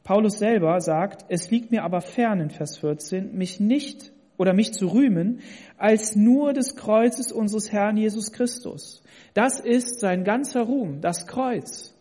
[0.06, 4.74] Paulus selber sagt, es liegt mir aber fern in Vers 14, mich nicht oder mich
[4.74, 5.40] zu rühmen,
[5.78, 9.04] als nur des Kreuzes unseres Herrn Jesus Christus.
[9.34, 11.94] Das ist sein ganzer Ruhm, das Kreuz.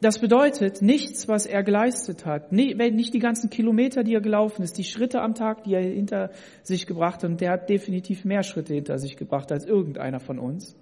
[0.00, 4.76] Das bedeutet nichts, was er geleistet hat, nicht die ganzen Kilometer, die er gelaufen ist,
[4.76, 6.30] die Schritte am Tag, die er hinter
[6.64, 7.30] sich gebracht hat.
[7.30, 10.76] Und der hat definitiv mehr Schritte hinter sich gebracht als irgendeiner von uns.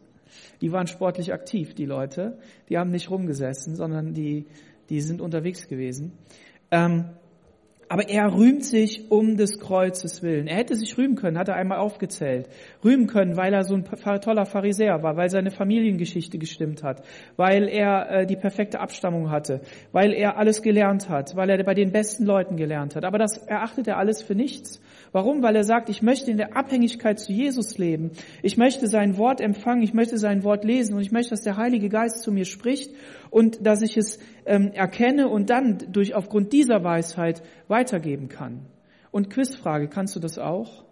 [0.62, 2.38] Die waren sportlich aktiv, die Leute.
[2.70, 4.46] Die haben nicht rumgesessen, sondern die
[4.90, 6.12] die sind unterwegs gewesen.
[6.70, 7.10] Ähm,
[7.90, 10.46] aber er rühmt sich um des Kreuzes willen.
[10.46, 12.48] Er hätte sich rühmen können, hat er einmal aufgezählt.
[12.84, 13.84] Rühmen können, weil er so ein
[14.20, 17.02] toller Pharisäer war, weil seine Familiengeschichte gestimmt hat,
[17.36, 21.74] weil er äh, die perfekte Abstammung hatte, weil er alles gelernt hat, weil er bei
[21.74, 23.04] den besten Leuten gelernt hat.
[23.04, 24.80] Aber das erachtet er alles für nichts.
[25.12, 25.42] Warum?
[25.42, 28.12] Weil er sagt, ich möchte in der Abhängigkeit zu Jesus leben.
[28.42, 31.56] Ich möchte sein Wort empfangen, ich möchte sein Wort lesen und ich möchte, dass der
[31.56, 32.94] Heilige Geist zu mir spricht
[33.28, 38.66] und dass ich es ähm, erkenne und dann durch aufgrund dieser Weisheit weitergeben kann.
[39.10, 40.84] Und Quizfrage, kannst du das auch?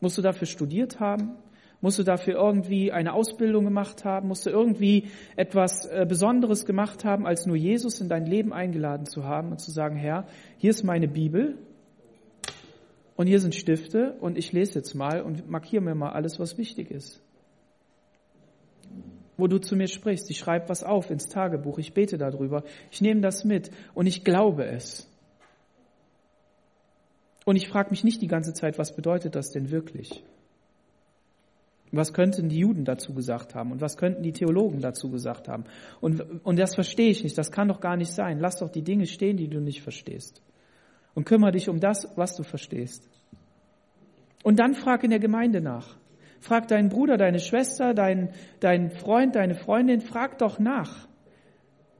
[0.00, 1.36] Musst du dafür studiert haben?
[1.80, 4.26] Musst du dafür irgendwie eine Ausbildung gemacht haben?
[4.26, 9.06] Musst du irgendwie etwas äh, Besonderes gemacht haben, als nur Jesus in dein Leben eingeladen
[9.06, 10.26] zu haben und zu sagen, Herr,
[10.56, 11.56] hier ist meine Bibel
[13.18, 16.56] und hier sind Stifte und ich lese jetzt mal und markiere mir mal alles, was
[16.56, 17.20] wichtig ist.
[19.36, 20.28] wo du zu mir sprichst.
[20.30, 24.24] Ich schreibe was auf ins Tagebuch, ich bete darüber, ich nehme das mit und ich
[24.24, 25.08] glaube es.
[27.44, 30.24] Und ich frage mich nicht die ganze Zeit, was bedeutet das denn wirklich?
[31.92, 35.64] Was könnten die Juden dazu gesagt haben und was könnten die Theologen dazu gesagt haben?
[36.00, 38.40] Und, und das verstehe ich nicht, das kann doch gar nicht sein.
[38.40, 40.42] Lass doch die Dinge stehen, die du nicht verstehst.
[41.14, 43.08] Und kümmere dich um das, was du verstehst.
[44.44, 45.96] Und dann frag in der Gemeinde nach.
[46.40, 51.08] Frag deinen Bruder, deine Schwester, deinen, deinen Freund, deine Freundin, frag doch nach.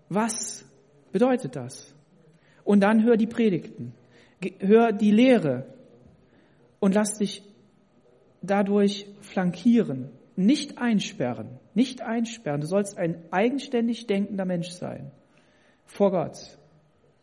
[0.09, 0.65] Was
[1.13, 1.95] bedeutet das?
[2.65, 3.95] Und dann hör die Predigten,
[4.61, 5.67] hör die Lehre
[6.81, 7.43] und lass dich
[8.43, 12.61] dadurch flankieren, nicht einsperren, nicht einsperren.
[12.61, 15.11] Du sollst ein eigenständig denkender Mensch sein.
[15.85, 16.59] Vor Gott.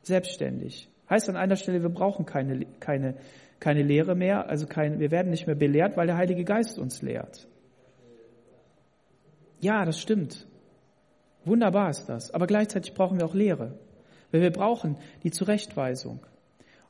[0.01, 0.89] Selbstständig.
[1.09, 3.15] Heißt an einer Stelle, wir brauchen keine, keine,
[3.59, 7.01] keine Lehre mehr, also kein, wir werden nicht mehr belehrt, weil der Heilige Geist uns
[7.01, 7.47] lehrt.
[9.59, 10.47] Ja, das stimmt.
[11.45, 12.31] Wunderbar ist das.
[12.31, 13.77] Aber gleichzeitig brauchen wir auch Lehre.
[14.31, 16.25] Weil wir brauchen die Zurechtweisung.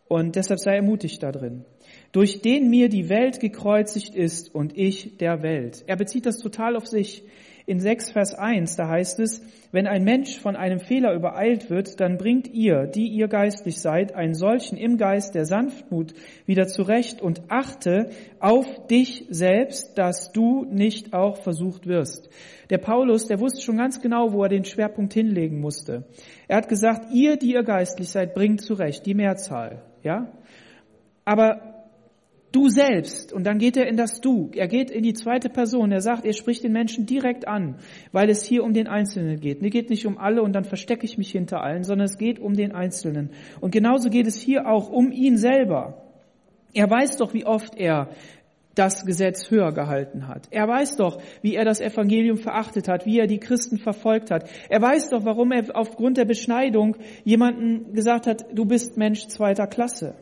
[0.08, 1.66] Und deshalb sei ermutigt da drin.
[2.12, 5.84] Durch den mir die Welt gekreuzigt ist und ich der Welt.
[5.88, 7.24] Er bezieht das total auf sich.
[7.68, 9.42] In 6 Vers 1, da heißt es,
[9.72, 14.14] wenn ein Mensch von einem Fehler übereilt wird, dann bringt ihr, die ihr geistlich seid,
[14.14, 16.14] einen solchen im Geist der Sanftmut
[16.46, 22.30] wieder zurecht und achte auf dich selbst, dass du nicht auch versucht wirst.
[22.70, 26.04] Der Paulus, der wusste schon ganz genau, wo er den Schwerpunkt hinlegen musste.
[26.48, 30.32] Er hat gesagt, ihr, die ihr geistlich seid, bringt zurecht, die Mehrzahl, ja?
[31.26, 31.75] Aber
[32.56, 35.92] Du selbst, und dann geht er in das Du, er geht in die zweite Person,
[35.92, 37.80] er sagt, er spricht den Menschen direkt an,
[38.14, 39.62] weil es hier um den Einzelnen geht.
[39.62, 42.40] Mir geht nicht um alle und dann verstecke ich mich hinter allen, sondern es geht
[42.40, 43.32] um den Einzelnen.
[43.60, 46.02] Und genauso geht es hier auch um ihn selber.
[46.74, 48.12] Er weiß doch, wie oft er
[48.74, 50.48] das Gesetz höher gehalten hat.
[50.50, 54.50] Er weiß doch, wie er das Evangelium verachtet hat, wie er die Christen verfolgt hat.
[54.70, 59.68] Er weiß doch, warum er aufgrund der Beschneidung jemanden gesagt hat, du bist Mensch zweiter
[59.68, 60.16] Klasse.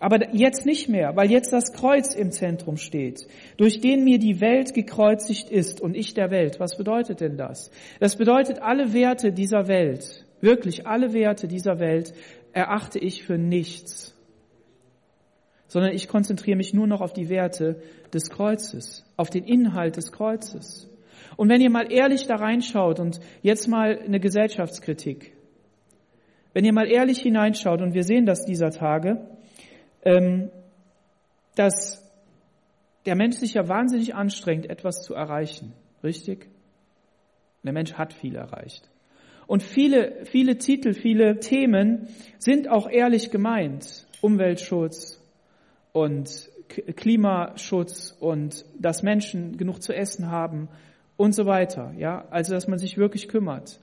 [0.00, 3.26] Aber jetzt nicht mehr, weil jetzt das Kreuz im Zentrum steht,
[3.56, 6.60] durch den mir die Welt gekreuzigt ist und ich der Welt.
[6.60, 7.70] Was bedeutet denn das?
[8.00, 12.12] Das bedeutet, alle Werte dieser Welt, wirklich alle Werte dieser Welt
[12.52, 14.16] erachte ich für nichts,
[15.68, 20.12] sondern ich konzentriere mich nur noch auf die Werte des Kreuzes, auf den Inhalt des
[20.12, 20.88] Kreuzes.
[21.36, 25.32] Und wenn ihr mal ehrlich da reinschaut und jetzt mal eine Gesellschaftskritik,
[26.52, 29.26] wenn ihr mal ehrlich hineinschaut und wir sehen das dieser Tage,
[31.54, 32.04] dass
[33.06, 35.72] der Mensch sich ja wahnsinnig anstrengt, etwas zu erreichen.
[36.02, 36.48] Richtig?
[37.62, 38.88] Der Mensch hat viel erreicht.
[39.46, 44.06] Und viele, viele Titel, viele Themen sind auch ehrlich gemeint.
[44.20, 45.20] Umweltschutz
[45.92, 50.68] und Klimaschutz und dass Menschen genug zu essen haben
[51.16, 51.92] und so weiter.
[51.96, 53.80] Ja, also dass man sich wirklich kümmert.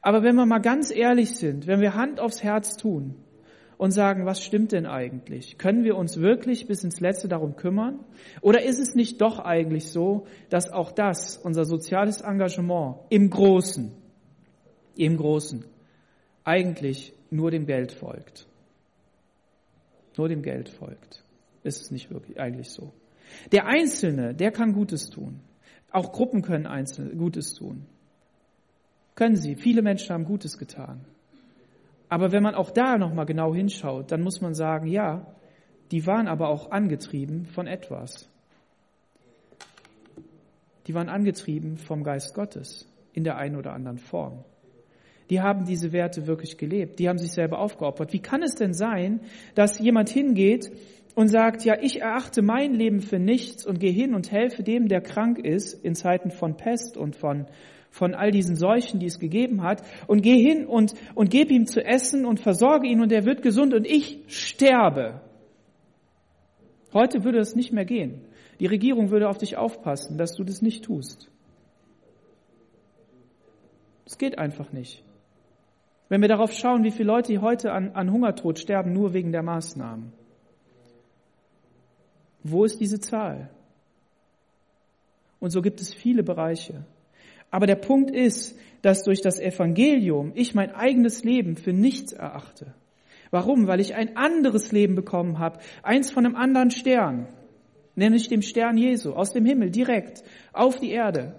[0.00, 3.16] Aber wenn wir mal ganz ehrlich sind, wenn wir Hand aufs Herz tun,
[3.80, 5.56] und sagen, was stimmt denn eigentlich?
[5.56, 8.04] Können wir uns wirklich bis ins Letzte darum kümmern?
[8.42, 13.90] Oder ist es nicht doch eigentlich so, dass auch das, unser soziales Engagement im Großen,
[14.96, 15.64] im Großen,
[16.44, 18.46] eigentlich nur dem Geld folgt?
[20.18, 21.24] Nur dem Geld folgt.
[21.62, 22.92] Ist es nicht wirklich eigentlich so?
[23.50, 25.40] Der Einzelne, der kann Gutes tun.
[25.90, 27.86] Auch Gruppen können Einzelne Gutes tun.
[29.14, 29.56] Können sie.
[29.56, 31.06] Viele Menschen haben Gutes getan.
[32.10, 35.26] Aber wenn man auch da nochmal genau hinschaut, dann muss man sagen, ja,
[35.92, 38.28] die waren aber auch angetrieben von etwas.
[40.86, 44.44] Die waren angetrieben vom Geist Gottes in der einen oder anderen Form.
[45.30, 46.98] Die haben diese Werte wirklich gelebt.
[46.98, 48.12] Die haben sich selber aufgeopfert.
[48.12, 49.20] Wie kann es denn sein,
[49.54, 50.72] dass jemand hingeht
[51.14, 54.88] und sagt, ja, ich erachte mein Leben für nichts und gehe hin und helfe dem,
[54.88, 57.46] der krank ist in Zeiten von Pest und von
[57.90, 61.66] von all diesen Seuchen, die es gegeben hat, und geh hin und, und gebe ihm
[61.66, 65.20] zu essen und versorge ihn und er wird gesund und ich sterbe.
[66.92, 68.22] Heute würde das nicht mehr gehen.
[68.60, 71.30] Die Regierung würde auf dich aufpassen, dass du das nicht tust.
[74.06, 75.04] Es geht einfach nicht.
[76.08, 79.44] Wenn wir darauf schauen, wie viele Leute heute an, an Hungertod sterben, nur wegen der
[79.44, 80.12] Maßnahmen.
[82.42, 83.50] Wo ist diese Zahl?
[85.38, 86.84] Und so gibt es viele Bereiche.
[87.50, 92.74] Aber der Punkt ist, dass durch das Evangelium ich mein eigenes Leben für nichts erachte.
[93.30, 93.66] Warum?
[93.66, 97.28] Weil ich ein anderes Leben bekommen habe, eins von einem anderen Stern,
[97.94, 101.34] nämlich dem Stern Jesu, aus dem Himmel direkt auf die Erde.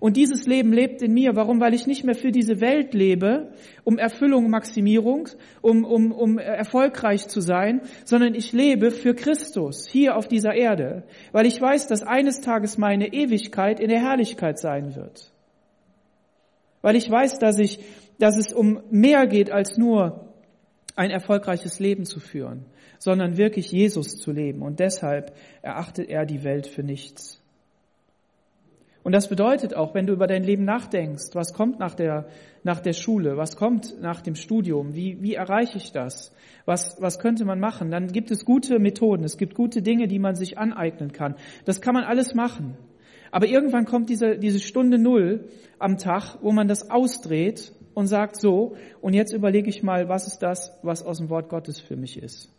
[0.00, 1.36] Und dieses Leben lebt in mir.
[1.36, 1.60] Warum?
[1.60, 3.52] Weil ich nicht mehr für diese Welt lebe,
[3.84, 5.28] um Erfüllung, Maximierung,
[5.60, 11.04] um, um, um erfolgreich zu sein, sondern ich lebe für Christus hier auf dieser Erde.
[11.32, 15.29] Weil ich weiß, dass eines Tages meine Ewigkeit in der Herrlichkeit sein wird.
[16.82, 17.80] Weil ich weiß, dass ich,
[18.18, 20.28] dass es um mehr geht als nur
[20.96, 22.66] ein erfolgreiches Leben zu führen,
[22.98, 24.62] sondern wirklich Jesus zu leben.
[24.62, 27.40] Und deshalb erachtet er die Welt für nichts.
[29.02, 32.26] Und das bedeutet auch, wenn du über dein Leben nachdenkst, was kommt nach der,
[32.64, 36.34] nach der Schule, was kommt nach dem Studium, wie, wie erreiche ich das,
[36.66, 40.18] was, was könnte man machen, dann gibt es gute Methoden, es gibt gute Dinge, die
[40.18, 41.36] man sich aneignen kann.
[41.64, 42.76] Das kann man alles machen.
[43.30, 48.36] Aber irgendwann kommt diese, diese Stunde Null am Tag, wo man das ausdreht und sagt
[48.36, 51.96] so, und jetzt überlege ich mal, was ist das, was aus dem Wort Gottes für
[51.96, 52.52] mich ist.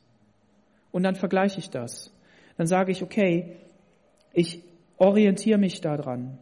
[0.91, 2.13] Und dann vergleiche ich das.
[2.57, 3.55] Dann sage ich, okay,
[4.34, 4.63] ich,
[5.01, 6.38] Orientiere mich daran.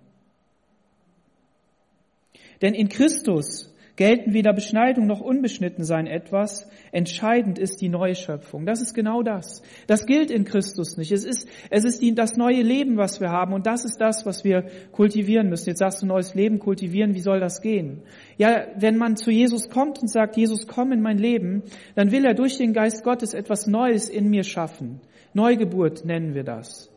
[2.62, 6.70] Denn in Christus gelten weder Beschneidung noch Unbeschnittensein etwas.
[6.94, 8.66] Entscheidend ist die neue Schöpfung.
[8.66, 9.62] Das ist genau das.
[9.88, 11.12] Das gilt in Christus nicht.
[11.12, 13.52] Es ist, es ist die, das neue Leben, was wir haben.
[13.52, 15.68] Und das ist das, was wir kultivieren müssen.
[15.68, 17.14] Jetzt sagst du neues Leben kultivieren.
[17.14, 18.02] Wie soll das gehen?
[18.38, 21.64] Ja, wenn man zu Jesus kommt und sagt, Jesus, komm in mein Leben,
[21.96, 25.02] dann will er durch den Geist Gottes etwas Neues in mir schaffen.
[25.34, 26.90] Neugeburt nennen wir das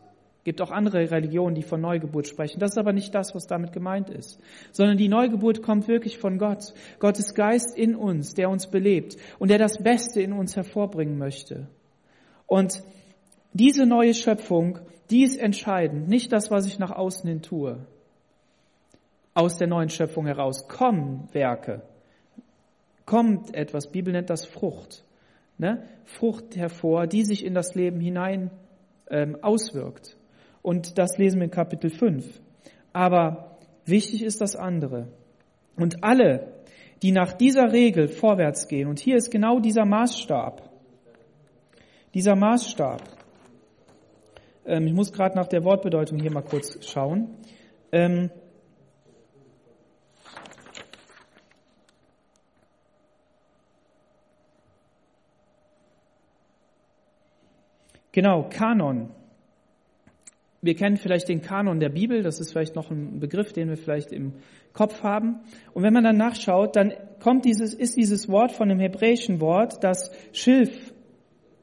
[0.45, 2.59] gibt auch andere Religionen, die von Neugeburt sprechen.
[2.59, 4.41] Das ist aber nicht das, was damit gemeint ist,
[4.73, 6.75] sondern die Neugeburt kommt wirklich von Gott.
[6.99, 11.69] Gottes Geist in uns, der uns belebt und der das Beste in uns hervorbringen möchte.
[12.47, 12.83] Und
[13.53, 14.79] diese neue Schöpfung,
[15.11, 17.87] die ist entscheidend, nicht das, was ich nach außen hin tue.
[19.35, 21.83] Aus der neuen Schöpfung heraus kommen Werke,
[23.07, 25.05] kommt etwas, Bibel nennt das Frucht,
[25.59, 25.89] ne?
[26.05, 28.51] Frucht hervor, die sich in das Leben hinein
[29.09, 30.17] ähm, auswirkt.
[30.63, 32.41] Und das lesen wir in Kapitel 5.
[32.93, 35.09] Aber wichtig ist das andere.
[35.77, 36.53] Und alle,
[37.03, 40.71] die nach dieser Regel vorwärts gehen, und hier ist genau dieser Maßstab,
[42.15, 43.03] dieser Maßstab,
[44.65, 47.37] ähm, ich muss gerade nach der Wortbedeutung hier mal kurz schauen,
[47.91, 48.31] ähm,
[58.15, 59.09] Genau, Kanon.
[60.65, 63.77] Wir kennen vielleicht den Kanon der Bibel, das ist vielleicht noch ein Begriff, den wir
[63.77, 64.35] vielleicht im
[64.73, 65.41] Kopf haben.
[65.75, 69.83] Und wenn man dann nachschaut, dann kommt dieses, ist dieses Wort von dem hebräischen Wort,
[69.83, 70.95] das Schilf,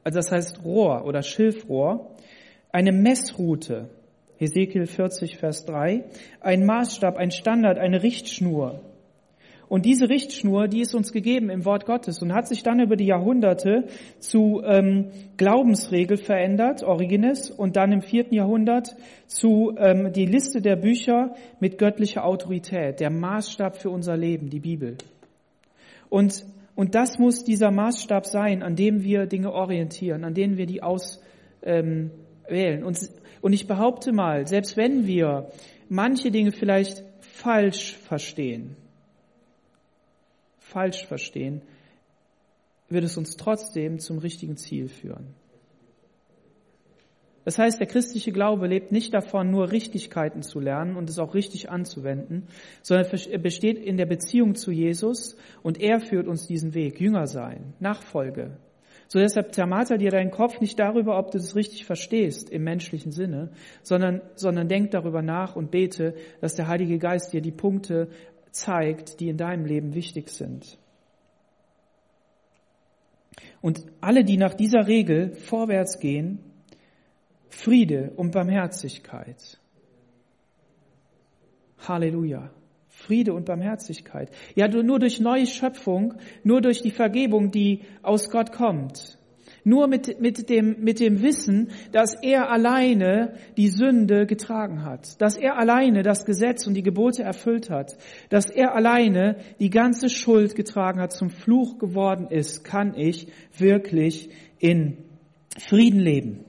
[0.04, 2.14] also das heißt Rohr oder Schilfrohr,
[2.72, 3.88] eine Messroute,
[4.36, 6.04] Hesekiel 40, Vers 3,
[6.40, 8.82] ein Maßstab, ein Standard, eine Richtschnur.
[9.70, 12.96] Und diese Richtschnur, die ist uns gegeben im Wort Gottes und hat sich dann über
[12.96, 13.84] die Jahrhunderte
[14.18, 18.96] zu ähm, Glaubensregel verändert, Origenes, und dann im vierten Jahrhundert
[19.28, 24.58] zu ähm, die Liste der Bücher mit göttlicher Autorität, der Maßstab für unser Leben, die
[24.58, 24.96] Bibel.
[26.08, 30.66] Und, und das muss dieser Maßstab sein, an dem wir Dinge orientieren, an denen wir
[30.66, 32.10] die auswählen.
[32.48, 32.98] Ähm, und,
[33.40, 35.52] und ich behaupte mal, selbst wenn wir
[35.88, 38.74] manche Dinge vielleicht falsch verstehen,
[40.70, 41.62] falsch verstehen,
[42.88, 45.34] wird es uns trotzdem zum richtigen Ziel führen.
[47.44, 51.34] Das heißt, der christliche Glaube lebt nicht davon, nur Richtigkeiten zu lernen und es auch
[51.34, 52.48] richtig anzuwenden,
[52.82, 57.26] sondern er besteht in der Beziehung zu Jesus und er führt uns diesen Weg, Jünger
[57.26, 58.58] sein, Nachfolge.
[59.08, 63.10] So deshalb zermarter dir deinen Kopf nicht darüber, ob du es richtig verstehst im menschlichen
[63.10, 63.50] Sinne,
[63.82, 68.08] sondern, sondern denk darüber nach und bete, dass der Heilige Geist dir die Punkte
[68.52, 70.78] zeigt, die in deinem Leben wichtig sind.
[73.60, 76.38] Und alle, die nach dieser Regel vorwärts gehen,
[77.48, 79.60] Friede und Barmherzigkeit.
[81.78, 82.50] Halleluja.
[82.88, 84.30] Friede und Barmherzigkeit.
[84.54, 89.18] Ja, nur durch neue Schöpfung, nur durch die Vergebung, die aus Gott kommt,
[89.64, 95.36] nur mit, mit, dem, mit dem Wissen, dass er alleine die Sünde getragen hat, dass
[95.36, 97.96] er alleine das Gesetz und die Gebote erfüllt hat,
[98.28, 104.30] dass er alleine die ganze Schuld getragen hat, zum Fluch geworden ist, kann ich wirklich
[104.58, 104.98] in
[105.58, 106.44] Frieden leben.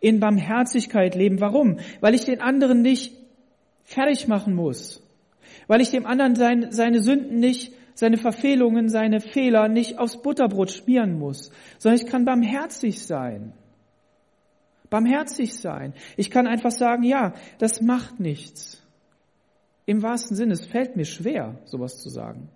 [0.00, 1.40] In Barmherzigkeit leben.
[1.40, 1.78] Warum?
[2.00, 3.12] Weil ich den anderen nicht
[3.84, 5.02] fertig machen muss.
[5.68, 10.70] Weil ich dem anderen sein, seine Sünden nicht seine Verfehlungen, seine Fehler nicht aufs Butterbrot
[10.70, 13.52] schmieren muss, sondern ich kann barmherzig sein.
[14.90, 15.94] Barmherzig sein.
[16.16, 18.82] Ich kann einfach sagen, ja, das macht nichts.
[19.86, 22.48] Im wahrsten Sinne, es fällt mir schwer, sowas zu sagen.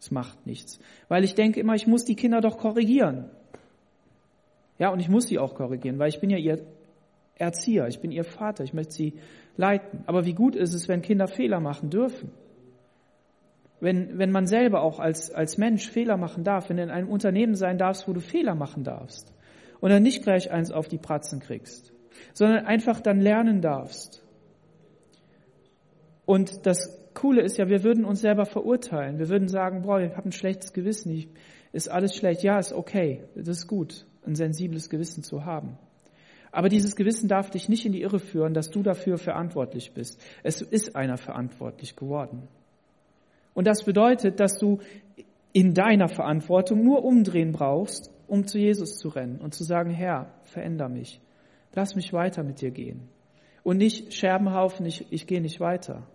[0.00, 0.80] Es macht nichts.
[1.08, 3.30] Weil ich denke immer, ich muss die Kinder doch korrigieren.
[4.78, 6.66] Ja, und ich muss sie auch korrigieren, weil ich bin ja ihr
[7.36, 9.14] Erzieher, ich bin ihr Vater, ich möchte sie
[9.56, 10.02] leiten.
[10.06, 12.30] Aber wie gut ist es, wenn Kinder Fehler machen dürfen?
[13.82, 17.08] Wenn, wenn man selber auch als, als Mensch Fehler machen darf, wenn du in einem
[17.08, 19.34] Unternehmen sein darfst, wo du Fehler machen darfst
[19.80, 21.92] und dann nicht gleich eins auf die Pratzen kriegst,
[22.32, 24.24] sondern einfach dann lernen darfst.
[26.26, 29.18] Und das Coole ist ja, wir würden uns selber verurteilen.
[29.18, 31.28] Wir würden sagen, boah, ich habe ein schlechtes Gewissen, ich,
[31.72, 32.44] ist alles schlecht.
[32.44, 35.76] Ja, ist okay, das ist gut, ein sensibles Gewissen zu haben.
[36.52, 40.22] Aber dieses Gewissen darf dich nicht in die Irre führen, dass du dafür verantwortlich bist.
[40.44, 42.46] Es ist einer verantwortlich geworden.
[43.54, 44.78] Und das bedeutet, dass du
[45.52, 50.32] in deiner Verantwortung nur umdrehen brauchst, um zu Jesus zu rennen und zu sagen, Herr,
[50.42, 51.20] veränder mich.
[51.74, 53.08] Lass mich weiter mit dir gehen.
[53.62, 56.06] Und nicht Scherbenhaufen, ich, ich gehe nicht weiter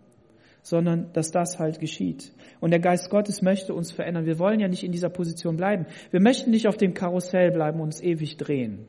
[0.68, 2.34] sondern dass das halt geschieht.
[2.60, 4.26] Und der Geist Gottes möchte uns verändern.
[4.26, 5.86] Wir wollen ja nicht in dieser Position bleiben.
[6.12, 8.86] Wir möchten nicht auf dem Karussell bleiben und uns ewig drehen,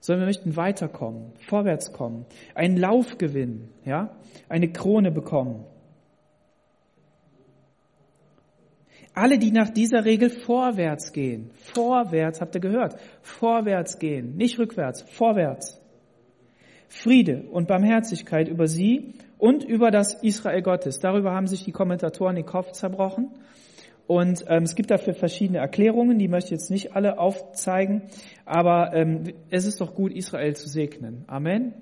[0.00, 2.24] sondern wir möchten weiterkommen, vorwärts kommen,
[2.54, 4.16] einen Lauf gewinnen, ja,
[4.48, 5.66] eine Krone bekommen.
[9.18, 15.02] Alle, die nach dieser Regel vorwärts gehen, vorwärts, habt ihr gehört, vorwärts gehen, nicht rückwärts,
[15.02, 15.80] vorwärts.
[16.86, 21.00] Friede und Barmherzigkeit über sie und über das Israel Gottes.
[21.00, 23.32] Darüber haben sich die Kommentatoren den Kopf zerbrochen.
[24.06, 28.02] Und ähm, es gibt dafür verschiedene Erklärungen, die möchte ich jetzt nicht alle aufzeigen,
[28.46, 31.24] aber ähm, es ist doch gut, Israel zu segnen.
[31.26, 31.74] Amen.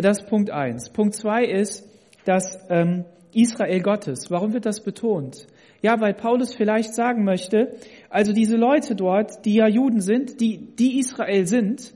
[0.00, 0.90] Das ist Punkt eins.
[0.90, 1.90] Punkt zwei ist,
[2.24, 3.04] dass ähm,
[3.34, 4.30] Israel Gottes.
[4.30, 5.48] Warum wird das betont?
[5.82, 7.74] Ja, weil Paulus vielleicht sagen möchte,
[8.08, 11.92] also diese Leute dort, die ja Juden sind, die, die Israel sind,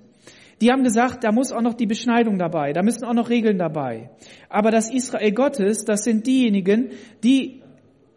[0.60, 3.58] die haben gesagt, da muss auch noch die Beschneidung dabei, da müssen auch noch Regeln
[3.58, 4.10] dabei.
[4.48, 6.90] Aber das Israel Gottes, das sind diejenigen,
[7.22, 7.62] die,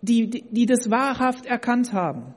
[0.02, 2.34] die, die das wahrhaft erkannt haben.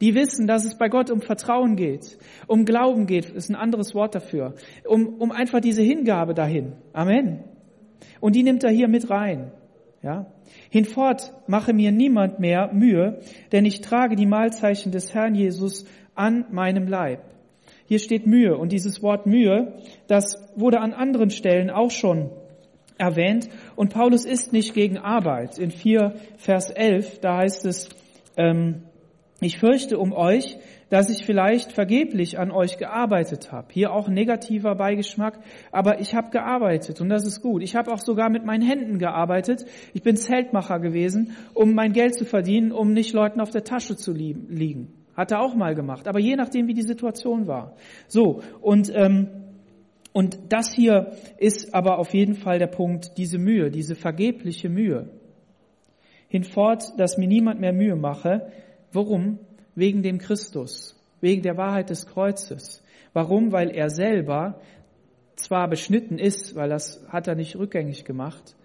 [0.00, 3.94] Die wissen, dass es bei Gott um Vertrauen geht, um Glauben geht, ist ein anderes
[3.94, 4.54] Wort dafür,
[4.86, 6.72] um, um einfach diese Hingabe dahin.
[6.92, 7.44] Amen.
[8.18, 9.52] Und die nimmt er hier mit rein.
[10.02, 10.26] Ja?
[10.70, 13.20] Hinfort mache mir niemand mehr Mühe,
[13.52, 15.84] denn ich trage die Mahlzeichen des Herrn Jesus
[16.14, 17.20] an meinem Leib.
[17.86, 19.74] Hier steht Mühe und dieses Wort Mühe,
[20.06, 22.30] das wurde an anderen Stellen auch schon
[22.98, 25.58] erwähnt und Paulus ist nicht gegen Arbeit.
[25.58, 27.88] In 4 Vers 11, da heißt es,
[28.36, 28.82] ähm,
[29.40, 30.58] ich fürchte um euch,
[30.90, 33.68] dass ich vielleicht vergeblich an euch gearbeitet habe.
[33.70, 35.38] Hier auch negativer Beigeschmack,
[35.72, 37.62] aber ich habe gearbeitet und das ist gut.
[37.62, 39.64] Ich habe auch sogar mit meinen Händen gearbeitet.
[39.94, 43.96] Ich bin Zeltmacher gewesen, um mein Geld zu verdienen, um nicht Leuten auf der Tasche
[43.96, 44.92] zu liegen.
[45.16, 47.76] Hat er auch mal gemacht, aber je nachdem, wie die Situation war.
[48.08, 49.28] So, und, ähm,
[50.12, 55.08] und das hier ist aber auf jeden Fall der Punkt, diese Mühe, diese vergebliche Mühe.
[56.28, 58.50] Hinfort, dass mir niemand mehr Mühe mache.
[58.92, 59.38] Warum?
[59.80, 62.82] Wegen dem Christus, wegen der Wahrheit des Kreuzes.
[63.14, 63.50] Warum?
[63.50, 64.60] Weil er selber
[65.36, 68.56] zwar beschnitten ist, weil das hat er nicht rückgängig gemacht,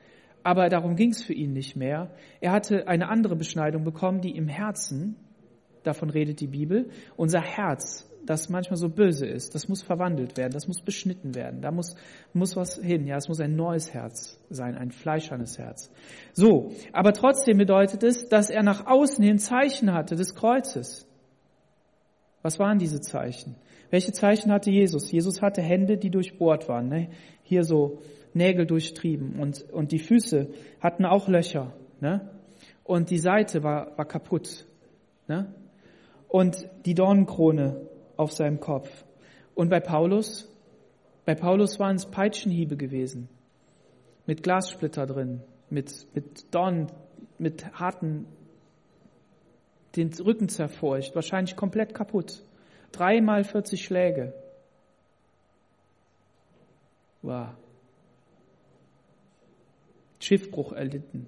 [0.44, 2.12] aber darum ging es für ihn nicht mehr.
[2.42, 5.16] Er hatte eine andere Beschneidung bekommen, die im Herzen
[5.84, 6.90] davon redet die Bibel.
[7.16, 11.62] Unser Herz, das manchmal so böse ist, das muss verwandelt werden, das muss beschnitten werden,
[11.62, 11.96] da muss,
[12.34, 15.92] muss was hin, ja, es muss ein neues Herz sein, ein fleischernes Herz.
[16.34, 21.08] So, aber trotzdem bedeutet es, dass er nach außen hin Zeichen hatte des Kreuzes.
[22.42, 23.56] Was waren diese Zeichen?
[23.90, 25.12] Welche Zeichen hatte Jesus?
[25.12, 27.10] Jesus hatte Hände, die durchbohrt waren, ne?
[27.44, 28.00] hier so
[28.34, 30.50] Nägel durchtrieben und, und die Füße
[30.80, 31.74] hatten auch Löcher.
[32.02, 32.30] Ne?
[32.84, 34.66] Und die Seite war, war kaputt.
[35.28, 35.54] Ne?
[36.36, 37.88] und die Dornenkrone
[38.18, 39.06] auf seinem Kopf.
[39.54, 40.52] Und bei Paulus,
[41.26, 43.30] bei Paulus waren es Peitschenhiebe gewesen,
[44.26, 46.92] mit Glassplitter drin, mit, mit Dornen,
[47.38, 48.28] mit harten,
[49.96, 52.44] den Rücken zerfurcht, wahrscheinlich komplett kaputt.
[52.92, 54.34] Dreimal 40 Schläge.
[57.22, 57.50] Wow.
[60.20, 61.28] Schiffbruch erlitten.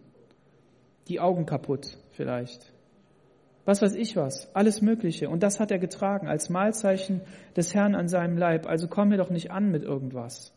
[1.07, 2.73] Die Augen kaputt vielleicht
[3.68, 5.30] was weiß ich was, alles Mögliche.
[5.30, 7.20] Und das hat er getragen als Mahlzeichen
[7.57, 8.65] des Herrn an seinem Leib.
[8.65, 10.53] Also kommen wir doch nicht an mit irgendwas.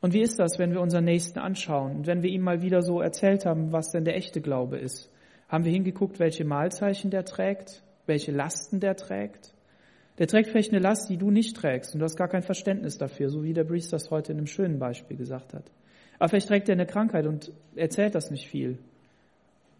[0.00, 2.80] Und wie ist das, wenn wir unseren Nächsten anschauen und wenn wir ihm mal wieder
[2.82, 5.10] so erzählt haben, was denn der echte Glaube ist?
[5.48, 9.52] Haben wir hingeguckt, welche Mahlzeichen der trägt, welche Lasten der trägt?
[10.18, 12.98] Der trägt vielleicht eine Last, die du nicht trägst und du hast gar kein Verständnis
[12.98, 15.64] dafür, so wie der Breeze das heute in einem schönen Beispiel gesagt hat.
[16.20, 18.78] Aber vielleicht trägt er eine Krankheit und erzählt das nicht viel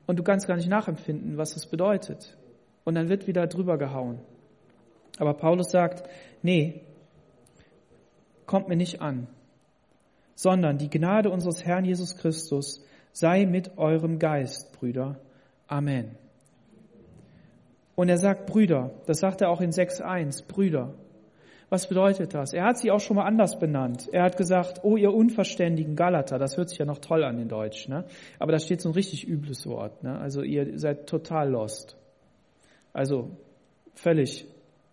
[0.07, 2.37] und du kannst gar nicht nachempfinden, was es bedeutet.
[2.85, 4.19] Und dann wird wieder drüber gehauen.
[5.19, 6.09] Aber Paulus sagt,
[6.43, 6.83] nee,
[8.47, 9.29] kommt mir nicht an,
[10.35, 15.21] sondern die Gnade unseres Herrn Jesus Christus sei mit eurem Geist, Brüder.
[15.67, 16.17] Amen.
[17.95, 20.95] Und er sagt Brüder, das sagt er auch in 6.1, Brüder.
[21.73, 22.53] Was bedeutet das?
[22.53, 24.07] Er hat sie auch schon mal anders benannt.
[24.13, 27.49] Er hat gesagt, oh ihr unverständigen Galater, das hört sich ja noch toll an in
[27.49, 28.05] Deutsch, ne?
[28.39, 30.03] aber da steht so ein richtig übles Wort.
[30.03, 30.19] Ne?
[30.19, 31.97] Also ihr seid total lost.
[32.93, 33.39] Also
[33.95, 34.45] völlig,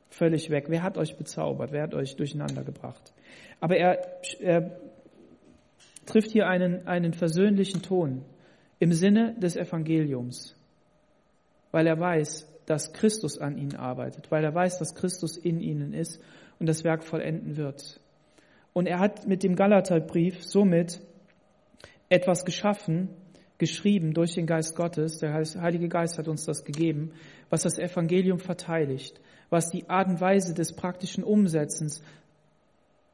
[0.08, 0.68] völlig weg.
[0.70, 1.74] Wer hat euch bezaubert?
[1.74, 3.12] Wer hat euch durcheinander gebracht?
[3.60, 4.00] Aber er,
[4.40, 4.80] er
[6.06, 8.24] trifft hier einen, einen versöhnlichen Ton
[8.80, 10.56] im Sinne des Evangeliums,
[11.72, 15.92] weil er weiß, dass Christus an ihnen arbeitet, weil er weiß, dass Christus in ihnen
[15.92, 16.22] ist
[16.60, 17.99] und das Werk vollenden wird.
[18.74, 21.01] Und er hat mit dem Galaterbrief somit
[22.10, 23.10] etwas geschaffen,
[23.57, 27.12] geschrieben durch den Geist Gottes, der Heilige Geist hat uns das gegeben,
[27.49, 32.01] was das Evangelium verteidigt, was die Art und Weise des praktischen Umsetzens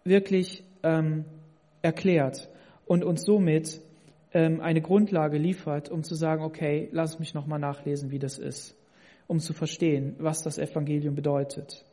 [0.04, 1.26] wirklich ähm,
[1.82, 2.50] erklärt
[2.86, 3.82] und uns somit
[4.34, 8.76] ähm, eine Grundlage liefert, um zu sagen, okay, lass mich nochmal nachlesen, wie das ist,
[9.28, 11.86] um zu verstehen, was das Evangelium bedeutet.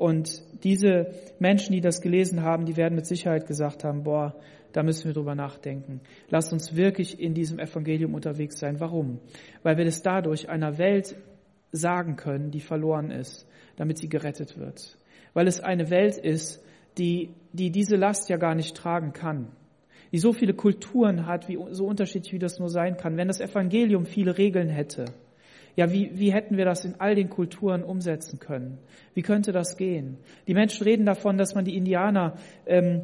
[0.00, 4.34] Und diese Menschen, die das gelesen haben, die werden mit Sicherheit gesagt haben, boah,
[4.72, 6.00] da müssen wir drüber nachdenken.
[6.30, 8.80] Lasst uns wirklich in diesem Evangelium unterwegs sein.
[8.80, 9.20] Warum?
[9.62, 11.16] Weil wir das dadurch einer Welt
[11.70, 13.46] sagen können, die verloren ist,
[13.76, 14.96] damit sie gerettet wird.
[15.34, 16.64] Weil es eine Welt ist,
[16.96, 19.48] die, die diese Last ja gar nicht tragen kann.
[20.12, 23.18] Die so viele Kulturen hat, wie, so unterschiedlich wie das nur sein kann.
[23.18, 25.04] Wenn das Evangelium viele Regeln hätte,
[25.76, 28.78] ja, wie, wie hätten wir das in all den Kulturen umsetzen können?
[29.14, 30.18] Wie könnte das gehen?
[30.46, 32.34] Die Menschen reden davon, dass man die Indianer
[32.66, 33.02] ähm,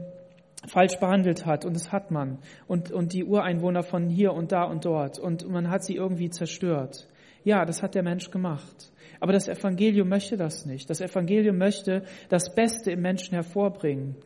[0.67, 4.65] falsch behandelt hat und das hat man und, und die Ureinwohner von hier und da
[4.65, 7.09] und dort und man hat sie irgendwie zerstört.
[7.45, 8.93] Ja, das hat der Mensch gemacht.
[9.21, 10.91] Aber das Evangelium möchte das nicht.
[10.91, 14.17] Das Evangelium möchte das Beste im Menschen hervorbringen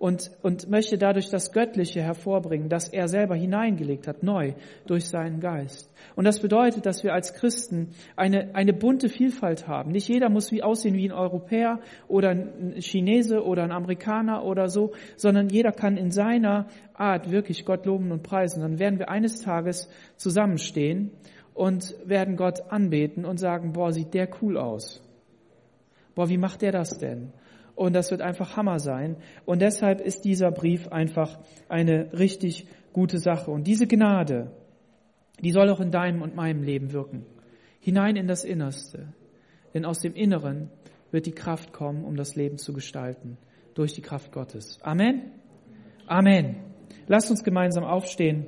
[0.00, 4.54] und, und möchte dadurch das Göttliche hervorbringen, das er selber hineingelegt hat, neu
[4.86, 5.92] durch seinen Geist.
[6.16, 9.92] Und das bedeutet, dass wir als Christen eine, eine bunte Vielfalt haben.
[9.92, 14.68] Nicht jeder muss wie aussehen wie ein Europäer oder ein Chinese oder ein Amerikaner oder
[14.68, 18.62] so, sondern jeder kann in seiner Art wirklich Gott loben und preisen.
[18.62, 21.10] Dann werden wir eines Tages zusammenstehen
[21.52, 25.06] und werden Gott anbeten und sagen, boah, sieht der cool aus.
[26.14, 27.34] Boah, wie macht der das denn?
[27.80, 29.16] Und das wird einfach Hammer sein.
[29.46, 33.50] Und deshalb ist dieser Brief einfach eine richtig gute Sache.
[33.50, 34.50] Und diese Gnade,
[35.42, 37.24] die soll auch in deinem und meinem Leben wirken.
[37.80, 39.14] Hinein in das Innerste.
[39.72, 40.68] Denn aus dem Inneren
[41.10, 43.38] wird die Kraft kommen, um das Leben zu gestalten.
[43.72, 44.78] Durch die Kraft Gottes.
[44.82, 45.30] Amen.
[46.06, 46.56] Amen.
[47.06, 48.44] Lasst uns gemeinsam aufstehen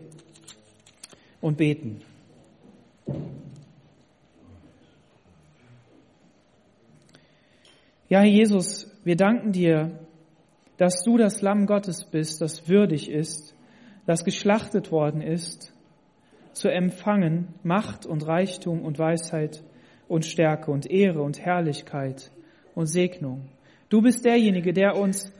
[1.40, 2.02] und beten.
[8.10, 9.98] Ja, Herr Jesus, wir danken dir,
[10.76, 13.54] dass du das Lamm Gottes bist, das würdig ist,
[14.06, 15.72] das geschlachtet worden ist,
[16.52, 19.62] zu empfangen Macht und Reichtum und Weisheit
[20.08, 22.30] und Stärke und Ehre und Herrlichkeit
[22.74, 23.48] und Segnung.
[23.88, 25.32] Du bist derjenige, der uns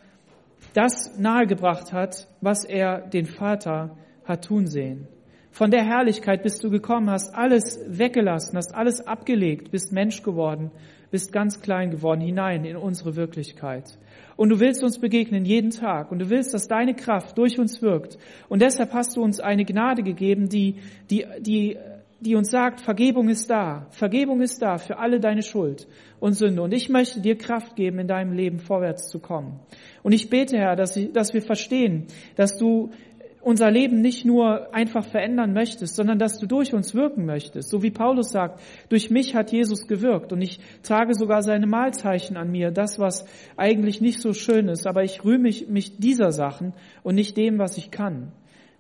[0.75, 5.09] das nahegebracht hat, was er den Vater hat tun sehen.
[5.51, 10.71] Von der Herrlichkeit bist du gekommen, hast alles weggelassen, hast alles abgelegt, bist Mensch geworden,
[11.13, 13.97] bist ganz klein geworden hinein in unsere Wirklichkeit.
[14.37, 17.83] Und du willst uns begegnen jeden Tag und du willst, dass deine Kraft durch uns
[17.83, 18.19] wirkt.
[18.49, 20.77] Und deshalb hast du uns eine Gnade gegeben, die,
[21.11, 21.77] die, die,
[22.21, 23.87] die uns sagt, Vergebung ist da.
[23.91, 25.87] Vergebung ist da für alle deine Schuld
[26.19, 26.63] und Sünde.
[26.63, 29.61] Und ich möchte dir Kraft geben, in deinem Leben vorwärts zu kommen.
[30.03, 32.07] Und ich bete, Herr, dass, ich, dass wir verstehen,
[32.37, 32.91] dass du
[33.43, 37.71] unser Leben nicht nur einfach verändern möchtest, sondern dass du durch uns wirken möchtest.
[37.71, 42.37] So wie Paulus sagt, durch mich hat Jesus gewirkt und ich trage sogar seine Mahlzeichen
[42.37, 43.27] an mir, das, was
[43.57, 46.73] eigentlich nicht so schön ist, aber ich rühme mich, mich dieser Sachen
[47.03, 48.33] und nicht dem, was ich kann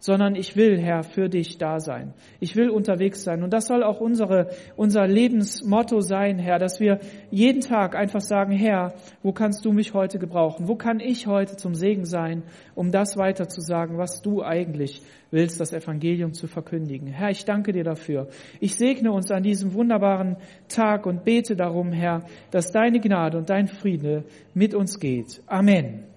[0.02, 2.12] sondern ich will, Herr, für dich da sein.
[2.40, 3.44] Ich will unterwegs sein.
[3.44, 6.98] Und das soll auch unsere, unser Lebensmotto sein, Herr, dass wir
[7.30, 10.66] jeden Tag einfach sagen, Herr, wo kannst du mich heute gebrauchen?
[10.66, 12.42] Wo kann ich heute zum Segen sein,
[12.74, 17.06] um das weiter zu sagen, was du eigentlich willst, das Evangelium zu verkündigen?
[17.06, 18.26] Herr, ich danke dir dafür.
[18.58, 20.36] Ich segne uns an diesem wunderbaren
[20.66, 25.40] Tag und bete darum, Herr, dass deine Gnade und dein Friede mit uns geht.
[25.46, 26.11] Amen.